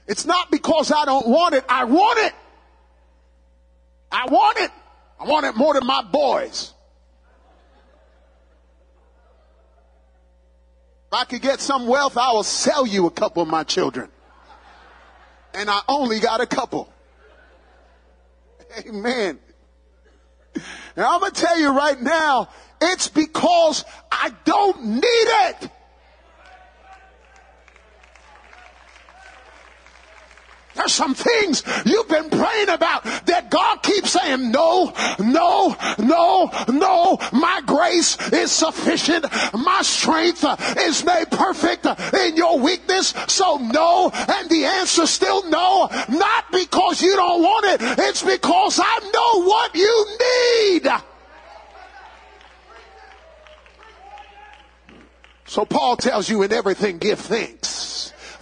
[0.08, 1.66] It's not because I don't want it.
[1.68, 2.34] I want it.
[4.10, 4.72] I want it.
[5.20, 6.74] I want it more than my boys.
[11.08, 14.10] If I could get some wealth, I will sell you a couple of my children.
[15.54, 16.92] And I only got a couple.
[18.86, 19.40] Amen.
[20.98, 22.50] Now I'm going to tell you right now,
[22.82, 25.70] it's because I don't need it.
[30.78, 37.18] There's some things you've been praying about that God keeps saying, no, no, no, no.
[37.34, 39.26] My grace is sufficient.
[39.54, 40.46] My strength
[40.78, 43.14] is made perfect in your weakness.
[43.28, 44.12] So no.
[44.14, 45.90] And the answer still no.
[46.10, 48.00] Not because you don't want it.
[48.00, 50.18] It's because I know what you
[50.84, 50.92] need.
[55.46, 57.87] So Paul tells you in everything give thanks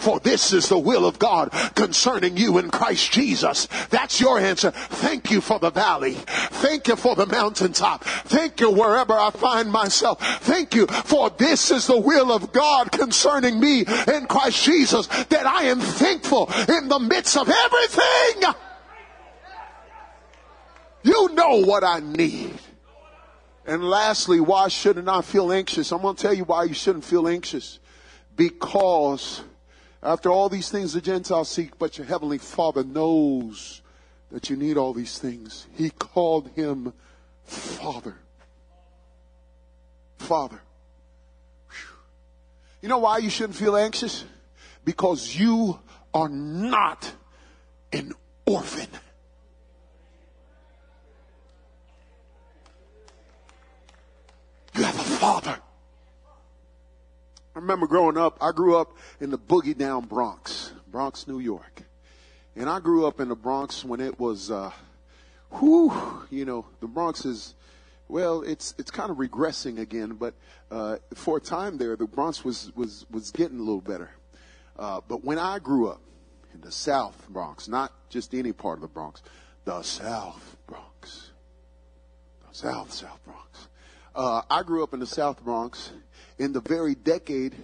[0.06, 3.68] for this is the will of God concerning you in Christ Jesus.
[3.89, 4.70] That's your answer.
[4.70, 6.14] Thank you for the valley.
[6.14, 8.03] Thank you for the mountaintop.
[8.03, 10.22] Thank you wherever I find myself.
[10.43, 15.47] Thank you for this is the will of God concerning me in Christ Jesus that
[15.47, 18.53] I am thankful in the midst of everything.
[21.01, 22.53] You know what I need.
[23.66, 25.91] And lastly, why shouldn't I feel anxious?
[25.91, 27.80] I'm going to tell you why you shouldn't feel anxious.
[28.36, 29.41] Because
[30.06, 33.82] after all these things the Gentiles seek, but your heavenly Father knows
[34.32, 35.66] that you need all these things.
[35.76, 36.93] He called him
[37.43, 38.16] Father.
[40.20, 40.60] Father.
[42.82, 44.26] You know why you shouldn't feel anxious?
[44.84, 45.80] Because you
[46.14, 47.12] are not
[47.91, 48.14] an
[48.45, 48.88] orphan.
[54.76, 55.60] You have a father.
[57.56, 61.84] I remember growing up, I grew up in the boogie down Bronx, Bronx, New York.
[62.53, 64.72] And I grew up in the Bronx when it was, uh,
[65.51, 65.93] whew,
[66.30, 67.56] you know, the Bronx is,
[68.10, 70.34] well, it's it's kind of regressing again, but
[70.70, 74.12] uh, for a time there, the Bronx was was was getting a little better.
[74.78, 76.01] Uh, but when I grew up
[76.53, 79.24] in the South Bronx, not just any part of the Bronx,
[79.64, 81.32] the South Bronx,
[82.47, 83.70] the South South Bronx.
[84.14, 85.91] Uh, I grew up in the South Bronx
[86.38, 87.55] in the very decade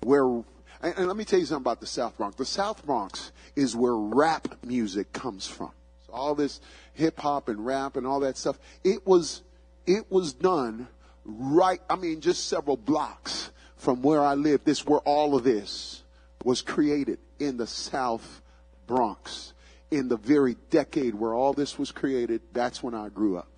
[0.00, 0.44] where, and,
[0.82, 2.36] and let me tell you something about the South Bronx.
[2.36, 5.70] The South Bronx is where rap music comes from.
[6.06, 6.60] So all this
[6.94, 9.42] hip hop and rap and all that stuff, it was,
[9.86, 10.88] it was done
[11.24, 14.64] right, I mean, just several blocks from where I lived.
[14.64, 16.02] This, where all of this
[16.44, 18.42] was created in the South
[18.86, 19.52] Bronx.
[19.90, 23.48] In the very decade where all this was created, that's when I grew up.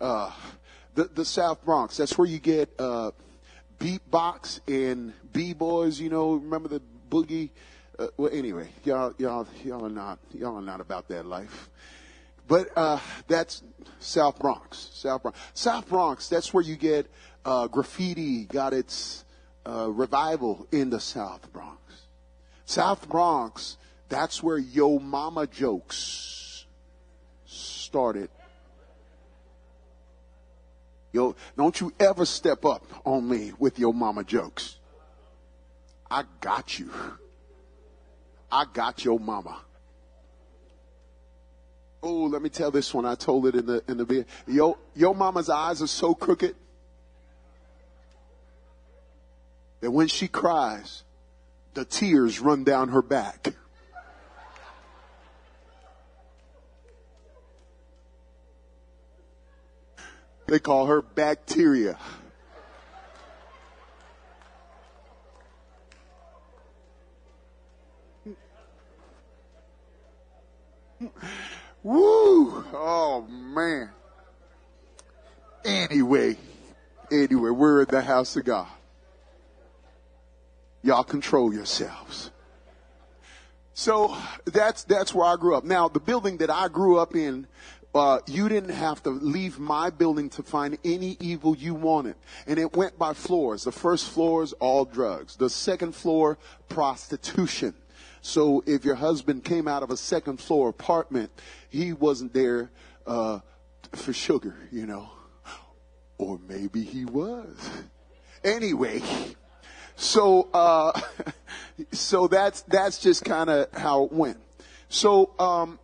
[0.00, 0.32] Uh,
[0.94, 3.12] the, the South Bronx, that's where you get, uh,
[3.78, 7.50] beatbox and b-boys, you know, remember the boogie?
[7.98, 11.70] Uh, well, anyway, y'all, y'all, y'all are not, y'all are not about that life.
[12.48, 13.62] But, uh, that's
[13.98, 15.38] South Bronx, South Bronx.
[15.54, 17.10] South Bronx, that's where you get,
[17.44, 19.24] uh, graffiti got its,
[19.66, 21.80] uh, revival in the South Bronx.
[22.64, 23.76] South Bronx,
[24.08, 26.66] that's where Yo Mama jokes
[27.46, 28.30] started
[31.56, 34.76] Don't you ever step up on me with your mama jokes.
[36.10, 36.90] I got you.
[38.50, 39.58] I got your mama.
[42.02, 43.04] Oh, let me tell this one.
[43.04, 44.24] I told it in the in the video.
[44.46, 46.54] Yo, your mama's eyes are so crooked
[49.80, 51.02] that when she cries,
[51.74, 53.54] the tears run down her back.
[60.46, 61.98] They call her bacteria.
[71.82, 72.64] Woo!
[72.72, 73.90] Oh man.
[75.64, 76.36] Anyway,
[77.10, 78.68] anyway, we're in the house of God.
[80.82, 82.30] Y'all control yourselves.
[83.74, 85.64] So that's that's where I grew up.
[85.64, 87.46] Now, the building that I grew up in
[87.96, 92.16] uh, you didn't have to leave my building to find any evil you wanted.
[92.46, 93.64] And it went by floors.
[93.64, 95.36] The first floor is all drugs.
[95.36, 96.38] The second floor,
[96.68, 97.74] prostitution.
[98.22, 101.30] So if your husband came out of a second floor apartment,
[101.68, 102.70] he wasn't there
[103.06, 103.40] uh,
[103.92, 105.10] for sugar, you know.
[106.18, 107.70] Or maybe he was.
[108.42, 109.02] Anyway,
[109.96, 110.98] so uh,
[111.92, 114.38] so that's that's just kind of how it went.
[114.88, 115.78] So um,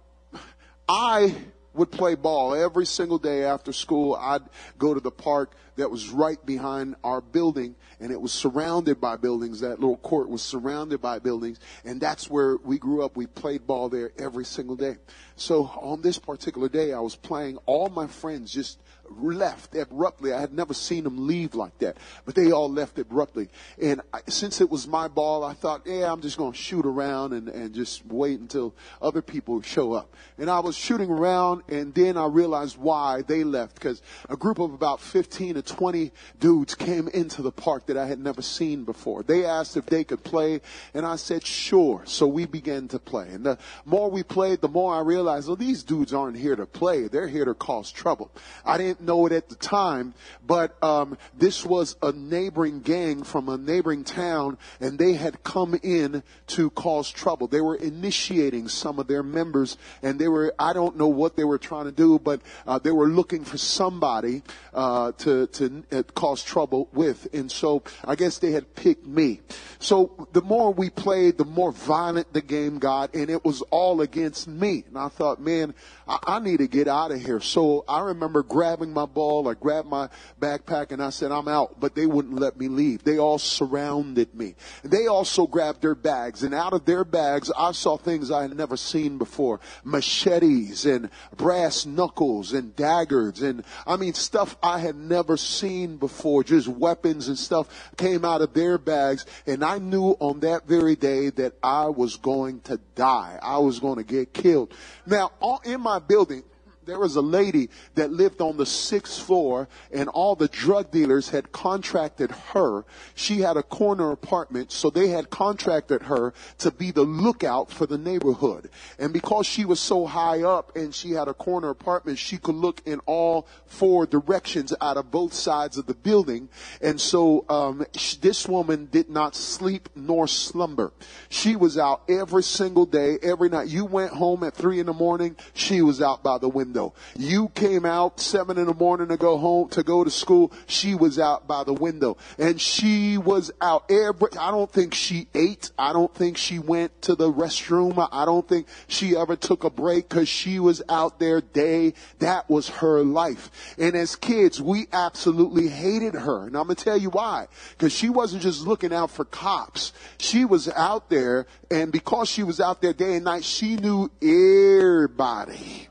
[0.89, 1.35] I
[1.75, 4.15] would play ball every single day after school.
[4.15, 4.43] I'd
[4.79, 9.17] go to the park that was right behind our building and it was surrounded by
[9.17, 9.61] buildings.
[9.61, 13.17] That little court was surrounded by buildings and that's where we grew up.
[13.17, 14.97] We played ball there every single day.
[15.37, 17.59] So on this particular day, I was playing.
[17.67, 18.79] All my friends just
[19.21, 20.33] left abruptly.
[20.33, 23.49] I had never seen them leave like that, but they all left abruptly.
[23.81, 26.87] And I, since it was my ball, I thought, yeah, I'm just going to shoot
[26.87, 30.15] around and, and just wait until other people show up.
[30.39, 34.59] And I was shooting around and then I realized why they left because a group
[34.59, 36.11] of about 15 to 20
[36.41, 39.23] dudes came into the park that I had never seen before.
[39.23, 40.61] They asked if they could play
[40.95, 42.03] and I said, sure.
[42.07, 43.29] So we began to play.
[43.31, 46.67] And the more we played, the more I realized, well, these dudes aren't here to
[46.67, 47.09] play.
[47.09, 48.31] They're here to cause trouble.
[48.65, 50.15] I didn't know it at the time,
[50.47, 55.79] but um, this was a neighboring gang from a neighboring town, and they had come
[55.83, 57.47] in to cause trouble.
[57.47, 61.45] They were initiating some of their members, and they were, I don't know what they
[61.45, 64.43] were trying to do, but uh, they were looking for somebody
[64.75, 67.29] uh, to, to uh, cause trouble with.
[67.33, 69.41] And so I guess they had picked me.
[69.79, 74.01] So the more we played, the more violent the game got, and it was all
[74.01, 74.85] against me.
[74.89, 75.75] And I thought, man,
[76.07, 77.41] I, I need to get out of here.
[77.41, 80.09] So I remember grabbing my ball, I grabbed my
[80.41, 81.81] backpack, and I said, I'm out.
[81.81, 83.05] But they wouldn't let me leave.
[83.05, 84.55] They all surrounded me.
[84.83, 88.57] They also grabbed their bags, and out of their bags, I saw things I had
[88.57, 89.61] never seen before.
[89.85, 96.45] Machetes and brass knuckles and daggers and, I mean, stuff I had never seen before.
[96.45, 100.97] Just weapons and stuff came out of their bags, and I knew on that very
[100.97, 103.39] day that I was going to die.
[103.43, 104.73] I was going to get killed.
[105.07, 105.33] Now,
[105.65, 106.43] in my building,
[106.85, 111.29] there was a lady that lived on the sixth floor and all the drug dealers
[111.29, 112.85] had contracted her.
[113.15, 117.87] She had a corner apartment, so they had contracted her to be the lookout for
[117.87, 118.69] the neighborhood.
[118.99, 122.57] And because she was so high up and she had a corner apartment, she could
[122.57, 126.49] look in all four directions out of both sides of the building.
[126.81, 127.87] And so, um,
[128.21, 130.93] this woman did not sleep nor slumber.
[131.29, 133.69] She was out every single day, every night.
[133.69, 136.95] You went home at three in the morning, she was out by the window window.
[137.17, 140.53] You came out seven in the morning to go home, to go to school.
[140.67, 145.29] She was out by the window and she was out every, I don't think she
[145.35, 145.71] ate.
[145.79, 148.09] I don't think she went to the restroom.
[148.11, 151.93] I don't think she ever took a break because she was out there day.
[152.21, 153.51] That was her life.
[153.77, 156.47] And as kids, we absolutely hated her.
[156.47, 157.49] And I'm going to tell you why.
[157.73, 159.93] Because she wasn't just looking out for cops.
[160.17, 164.11] She was out there and because she was out there day and night, she knew
[164.23, 165.89] everybody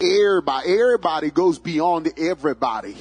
[0.00, 0.72] everybody.
[0.72, 2.96] Everybody goes beyond everybody.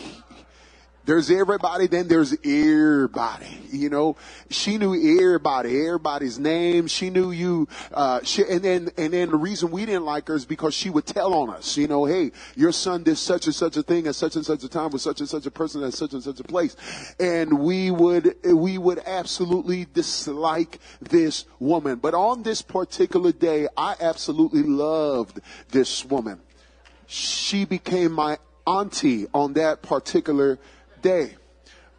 [1.05, 3.59] There's everybody, then there's everybody.
[3.71, 4.17] You know,
[4.49, 6.87] she knew everybody, everybody's name.
[6.87, 7.67] She knew you.
[7.93, 10.89] Uh, she, and then, and then the reason we didn't like her is because she
[10.89, 11.77] would tell on us.
[11.77, 14.63] You know, hey, your son did such and such a thing at such and such
[14.63, 16.75] a time with such and such a person at such and such a place,
[17.19, 21.99] and we would, we would absolutely dislike this woman.
[21.99, 25.39] But on this particular day, I absolutely loved
[25.69, 26.41] this woman
[27.07, 30.57] she became my auntie on that particular
[31.01, 31.35] day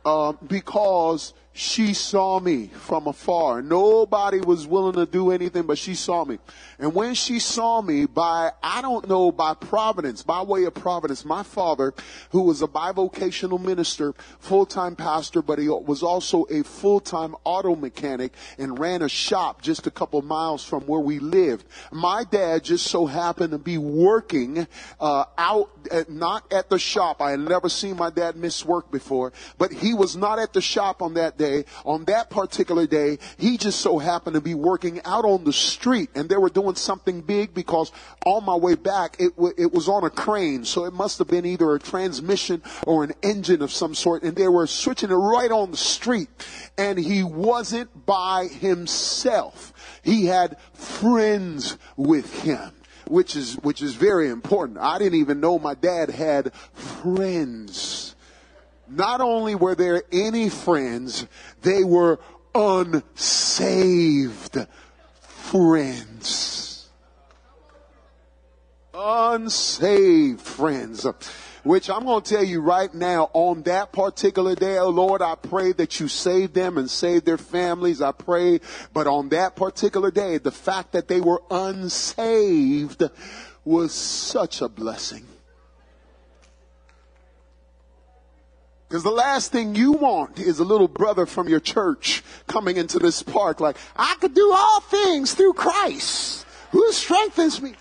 [0.04, 3.62] um, because she saw me from afar.
[3.62, 6.38] Nobody was willing to do anything, but she saw me.
[6.78, 11.24] And when she saw me by, I don't know, by providence, by way of providence,
[11.24, 11.94] my father,
[12.30, 18.34] who was a bivocational minister, full-time pastor, but he was also a full-time auto mechanic
[18.58, 21.64] and ran a shop just a couple miles from where we lived.
[21.90, 24.66] My dad just so happened to be working,
[25.00, 27.22] uh, out, at, not at the shop.
[27.22, 30.60] I had never seen my dad miss work before, but he was not at the
[30.60, 34.54] shop on that day day, on that particular day, he just so happened to be
[34.54, 37.92] working out on the street and they were doing something big because
[38.24, 40.64] on my way back, it, w- it was on a crane.
[40.64, 44.36] So it must have been either a transmission or an engine of some sort and
[44.36, 46.28] they were switching it right on the street
[46.76, 49.72] and he wasn't by himself.
[50.02, 52.72] He had friends with him
[53.08, 54.78] which is which is very important.
[54.78, 58.15] I didn't even know my dad had friends
[58.88, 61.26] not only were there any friends,
[61.62, 62.18] they were
[62.54, 63.86] unsaved
[65.20, 66.88] friends.
[68.94, 71.06] Unsaved friends.
[71.62, 75.34] Which I'm going to tell you right now on that particular day, oh Lord, I
[75.34, 78.00] pray that you save them and save their families.
[78.00, 78.60] I pray,
[78.94, 83.02] but on that particular day, the fact that they were unsaved
[83.64, 85.26] was such a blessing.
[88.88, 92.98] Because the last thing you want is a little brother from your church coming into
[92.98, 97.74] this park like, I could do all things through Christ who strengthens me.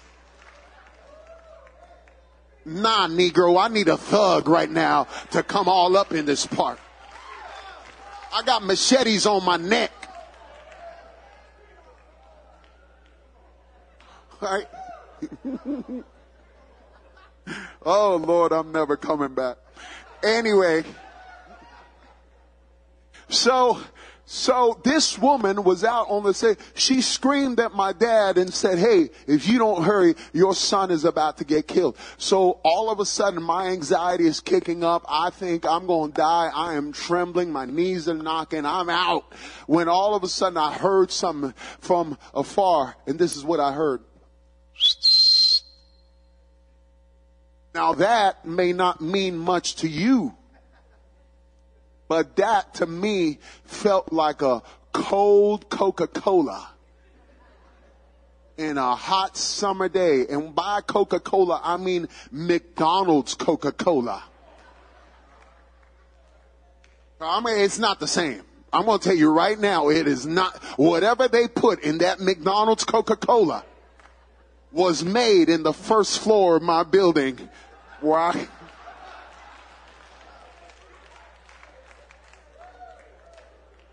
[2.66, 6.80] Nah, Negro, I need a thug right now to come all up in this park.
[8.34, 9.92] I got machetes on my neck.
[14.42, 14.68] Right?
[17.86, 19.58] oh Lord, I'm never coming back.
[20.24, 20.84] Anyway,
[23.30, 23.80] so,
[24.26, 26.58] so this woman was out on the stage.
[26.74, 31.06] She screamed at my dad and said, Hey, if you don't hurry, your son is
[31.06, 31.98] about to get killed.
[32.18, 35.06] So all of a sudden my anxiety is kicking up.
[35.08, 36.52] I think I'm going to die.
[36.54, 37.52] I am trembling.
[37.52, 38.66] My knees are knocking.
[38.66, 39.34] I'm out.
[39.68, 43.74] When all of a sudden I heard something from afar and this is what I
[43.74, 44.02] heard.
[47.76, 50.34] Now that may not mean much to you,
[52.08, 54.64] but that to me felt like a
[54.94, 56.70] cold Coca-Cola
[58.58, 60.26] in a hot summer day.
[60.30, 64.24] And by Coca-Cola, I mean McDonald's Coca-Cola.
[67.20, 68.44] I mean, it's not the same.
[68.72, 72.22] I'm going to tell you right now, it is not, whatever they put in that
[72.22, 73.66] McDonald's Coca-Cola
[74.72, 77.50] was made in the first floor of my building
[78.06, 78.48] why?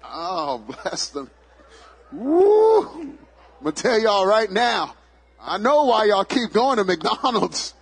[0.04, 1.30] Oh, bless them.
[2.12, 2.82] Woo!
[2.82, 3.18] I'm
[3.62, 4.94] gonna tell y'all right now.
[5.40, 7.74] I know why y'all keep going to McDonald's.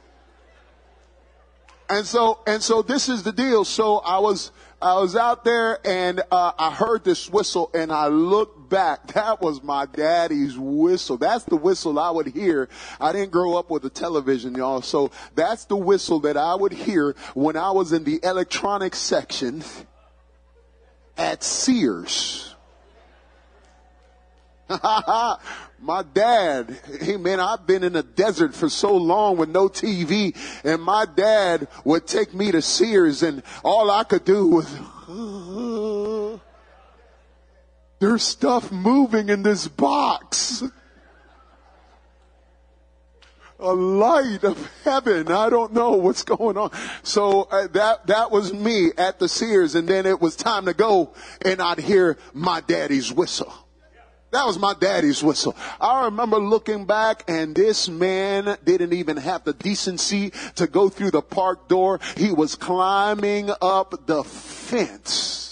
[1.89, 3.65] And so, and so this is the deal.
[3.65, 8.07] So I was, I was out there and uh, I heard this whistle and I
[8.07, 9.01] looked back.
[9.21, 11.19] That was my daddy's whistle.
[11.19, 12.71] That's the whistle I would hear.
[12.99, 14.81] I didn't grow up with a television, y'all.
[14.81, 19.63] So that's the whistle that I would hear when I was in the electronics section
[21.19, 22.55] at Sears.
[25.81, 30.37] my dad, hey man, I've been in the desert for so long with no TV
[30.65, 34.73] and my dad would take me to Sears and all I could do was,
[38.01, 40.65] there's stuff moving in this box.
[43.59, 45.31] A light of heaven.
[45.31, 46.71] I don't know what's going on.
[47.03, 50.73] So uh, that, that was me at the Sears and then it was time to
[50.73, 51.13] go
[51.45, 53.53] and I'd hear my daddy's whistle.
[54.31, 55.55] That was my daddy's whistle.
[55.79, 61.11] I remember looking back and this man didn't even have the decency to go through
[61.11, 62.01] the park door.
[62.17, 65.50] He was climbing up the fence.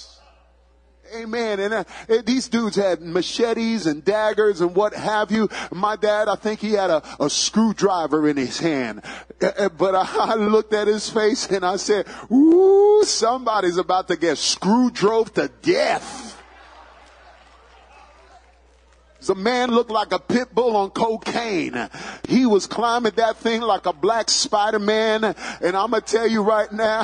[1.15, 1.61] Amen.
[1.61, 1.85] And uh,
[2.25, 5.49] these dudes had machetes and daggers and what have you.
[5.73, 9.03] My dad, I think he had a, a screwdriver in his hand.
[9.41, 14.09] Uh, uh, but I, I looked at his face and I said, ooh, somebody's about
[14.09, 16.28] to get screw drove to death.
[19.21, 21.89] The man looked like a pit bull on cocaine.
[22.29, 25.25] He was climbing that thing like a black Spider-Man.
[25.25, 27.03] And I'm going to tell you right now,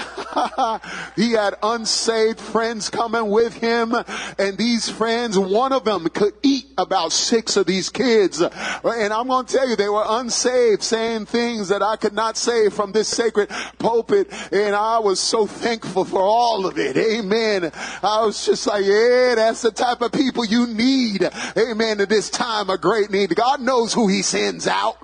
[1.17, 3.95] he had unsaved friends coming with him.
[4.39, 8.41] And these friends, one of them could eat about six of these kids.
[8.41, 12.37] And I'm going to tell you, they were unsaved saying things that I could not
[12.37, 14.33] say from this sacred pulpit.
[14.53, 16.97] And I was so thankful for all of it.
[16.97, 17.71] Amen.
[18.03, 21.29] I was just like, yeah, that's the type of people you need.
[21.57, 23.35] Amen At this time of great need.
[23.35, 24.97] God knows who he sends out.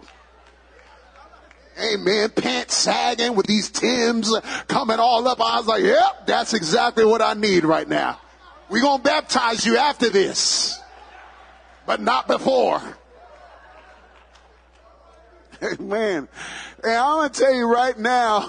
[1.81, 2.31] Amen.
[2.31, 4.35] Pants sagging with these Tims
[4.69, 5.41] coming all up.
[5.41, 8.21] I was like, yep, that's exactly what I need right now.
[8.69, 10.80] We're going to baptize you after this,
[11.91, 12.81] but not before.
[15.61, 16.29] Amen.
[16.85, 18.49] And I'm going to tell you right now,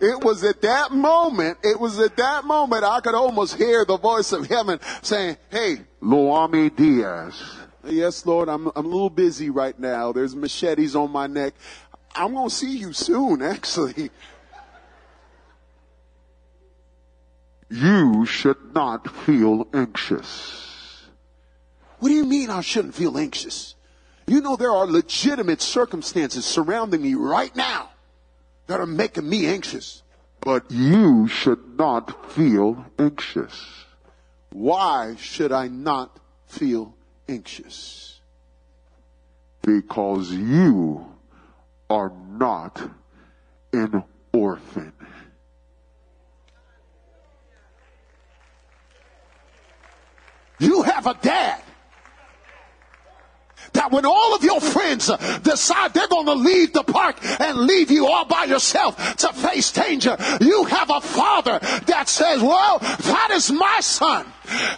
[0.00, 3.98] it was at that moment, it was at that moment I could almost hear the
[3.98, 7.38] voice of heaven saying, Hey, Loami Diaz.
[7.84, 10.12] Yes, Lord, I'm, I'm a little busy right now.
[10.12, 11.52] There's machetes on my neck.
[12.14, 14.08] I'm going to see you soon, actually.
[17.68, 20.69] You should not feel anxious.
[22.00, 23.74] What do you mean I shouldn't feel anxious?
[24.26, 27.90] You know there are legitimate circumstances surrounding me right now
[28.66, 30.02] that are making me anxious.
[30.40, 33.84] But you should not feel anxious.
[34.50, 36.94] Why should I not feel
[37.28, 38.10] anxious
[39.62, 41.06] because you
[41.88, 42.80] are not
[43.72, 44.92] an orphan.
[50.58, 51.62] You have a dad
[53.80, 57.60] that when all of your friends uh, decide they're going to leave the park and
[57.60, 62.78] leave you all by yourself to face danger, you have a father that says, well,
[62.78, 64.26] that is my son.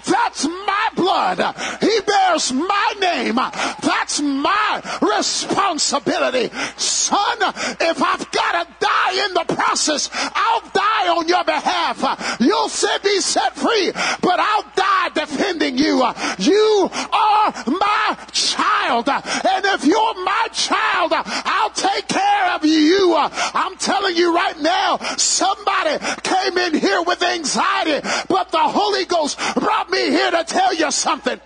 [0.07, 1.57] That's my blood.
[1.81, 3.37] He bears my name.
[3.37, 6.51] That's my responsibility.
[6.77, 7.39] Son,
[7.81, 12.39] if I've got to die in the process, I'll die on your behalf.
[12.41, 12.71] You'll
[13.03, 16.03] be set free, but I'll die defending you.
[16.39, 19.09] You are my child.
[19.09, 23.15] And if you're my child, I'll take care of you.
[23.17, 29.39] I'm telling you right now, somebody came in here with anxiety, but the Holy Ghost
[29.63, 31.41] brought me here to tell you something.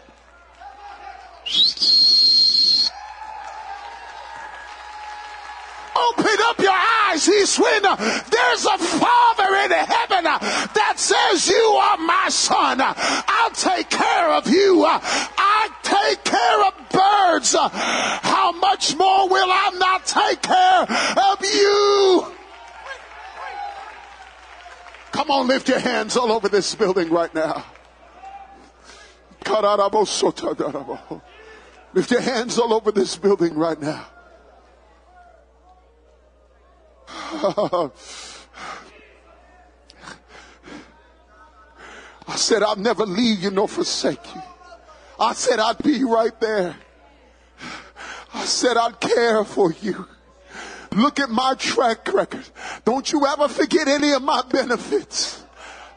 [5.97, 11.99] Open up your eyes, He's when there's a Father in heaven that says, You are
[11.99, 12.79] my son.
[12.81, 14.85] I'll take care of you.
[14.87, 17.55] I take care of birds.
[17.55, 20.87] How much more will I not take care
[21.33, 22.33] of you?
[25.13, 27.65] Come on, lift your hands all over this building right now.
[31.95, 34.07] Lift your hands all over this building right now.
[42.29, 44.43] I said, I'll never leave you nor forsake you.
[45.19, 46.77] I said, I'd be right there.
[48.35, 50.07] I said, I'd care for you.
[50.93, 52.45] Look at my track record.
[52.85, 55.43] Don't you ever forget any of my benefits.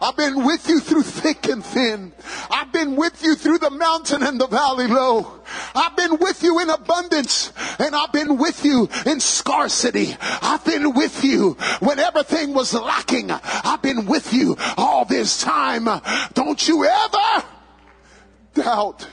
[0.02, 2.14] I've been with you through thick and thin.
[2.50, 5.42] I've been with you through the mountain and the valley low.
[5.76, 10.16] I've been with you in abundance and I've been with you in scarcity.
[10.22, 13.30] I've been with you when everything was lacking.
[13.32, 15.88] I've been with you all this time.
[16.34, 17.46] Don't you ever
[18.54, 19.08] doubt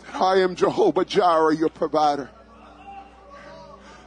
[0.00, 2.30] that I am Jehovah Jireh, your provider.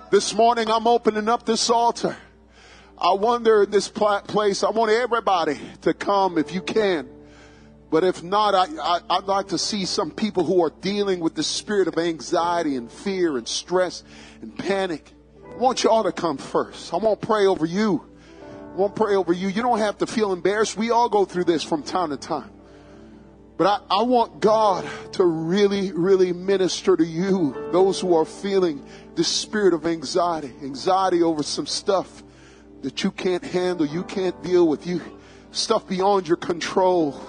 [0.09, 2.17] This morning I'm opening up this altar.
[3.01, 7.09] I wonder in this place, I want everybody to come if you can.
[7.89, 11.33] But if not, I, I, would like to see some people who are dealing with
[11.33, 14.03] the spirit of anxiety and fear and stress
[14.41, 15.11] and panic.
[15.51, 16.93] I want you all to come first.
[16.93, 18.05] I want to pray over you.
[18.71, 19.49] I want to pray over you.
[19.49, 20.77] You don't have to feel embarrassed.
[20.77, 22.51] We all go through this from time to time.
[23.57, 28.85] But I, I want God to really, really minister to you, those who are feeling
[29.15, 32.23] the spirit of anxiety, anxiety over some stuff
[32.81, 35.01] that you can't handle, you can't deal with, you
[35.51, 37.19] stuff beyond your control.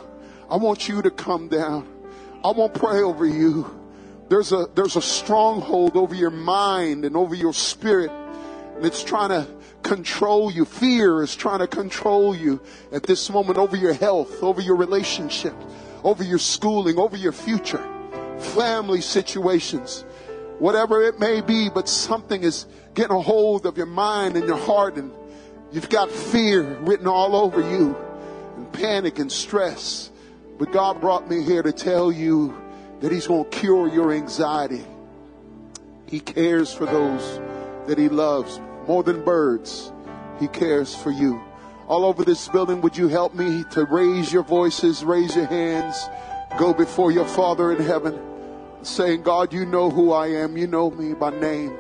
[0.51, 1.89] I want you to come down.
[2.45, 3.79] I won't pray over you.
[4.29, 9.29] There's a there's a stronghold over your mind and over your spirit, and it's trying
[9.29, 9.47] to
[9.83, 10.65] control you.
[10.65, 12.61] Fear is trying to control you
[12.93, 15.55] at this moment over your health, over your relationship,
[16.03, 17.85] over your schooling, over your future,
[18.39, 20.05] family situations,
[20.59, 21.69] whatever it may be.
[21.69, 25.13] But something is getting a hold of your mind and your heart and
[25.73, 27.97] You've got fear written all over you
[28.57, 30.11] and panic and stress.
[30.59, 32.55] But God brought me here to tell you
[33.01, 34.85] that He's going to cure your anxiety.
[36.07, 37.41] He cares for those
[37.87, 39.91] that He loves more than birds.
[40.39, 41.43] He cares for you.
[41.89, 46.09] All over this building, would you help me to raise your voices, raise your hands,
[46.59, 48.21] go before your Father in heaven,
[48.83, 50.57] saying, God, you know who I am.
[50.57, 51.77] You know me by name.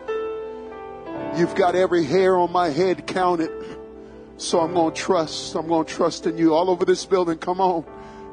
[1.36, 3.50] You've got every hair on my head counted.
[4.42, 5.54] So I'm going to trust.
[5.54, 6.52] I'm going to trust in you.
[6.52, 7.84] All over this building, come on.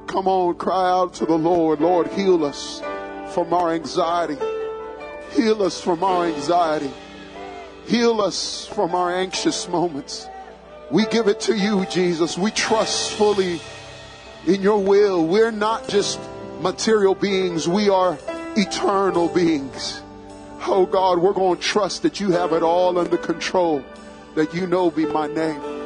[0.07, 1.82] Come on, cry out to the Lord.
[1.82, 2.82] Lord, heal us
[3.32, 4.36] from our anxiety.
[5.34, 6.89] Heal us from our anxiety.
[7.86, 10.28] Heal us from our anxious moments.
[10.89, 12.39] We give it to you, Jesus.
[12.39, 13.62] We trust fully
[14.47, 15.28] in your will.
[15.28, 16.20] We're not just
[16.60, 18.18] material beings, we are
[18.57, 20.01] eternal beings.
[20.66, 23.86] Oh God, we're going to trust that you have it all under control,
[24.34, 25.79] that you know be my name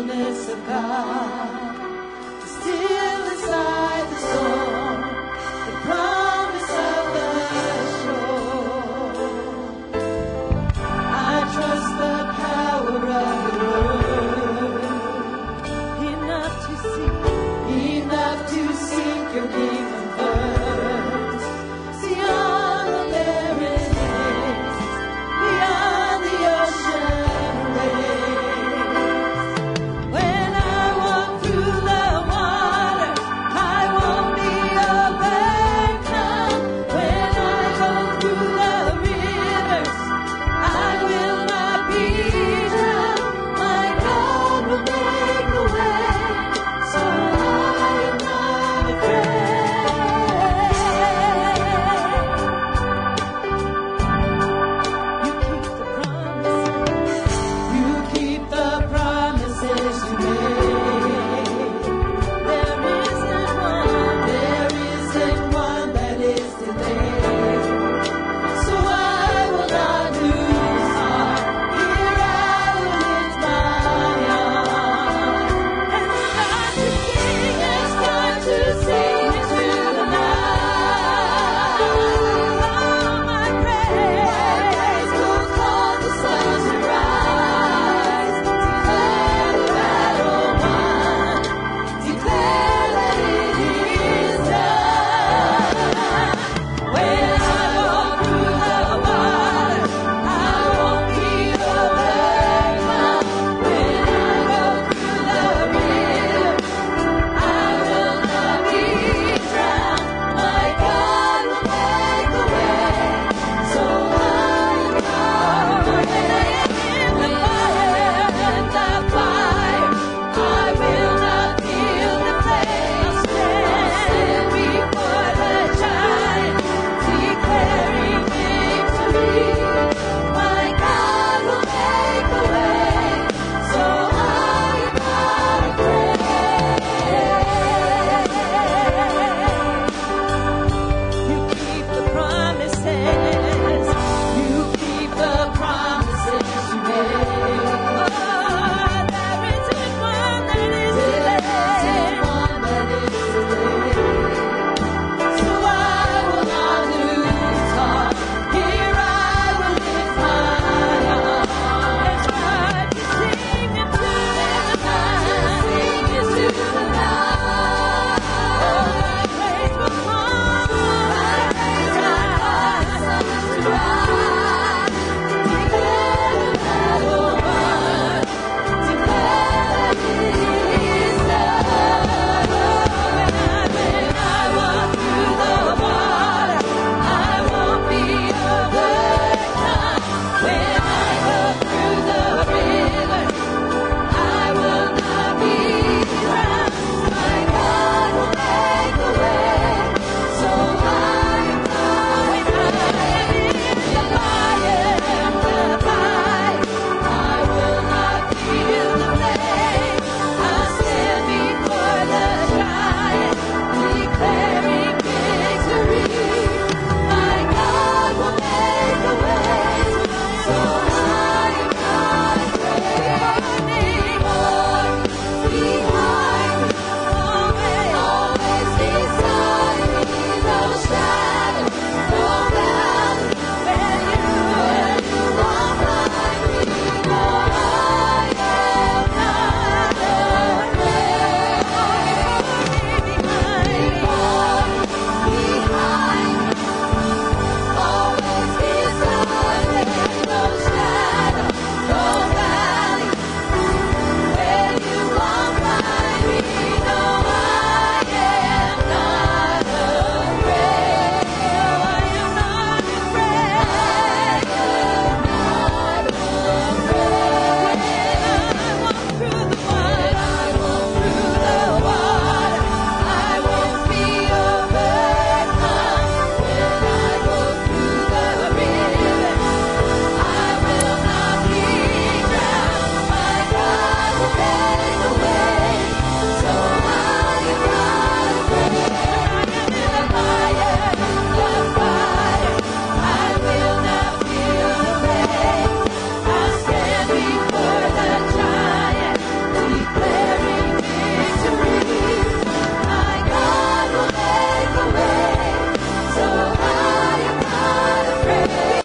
[0.00, 1.39] Faithfulness of God.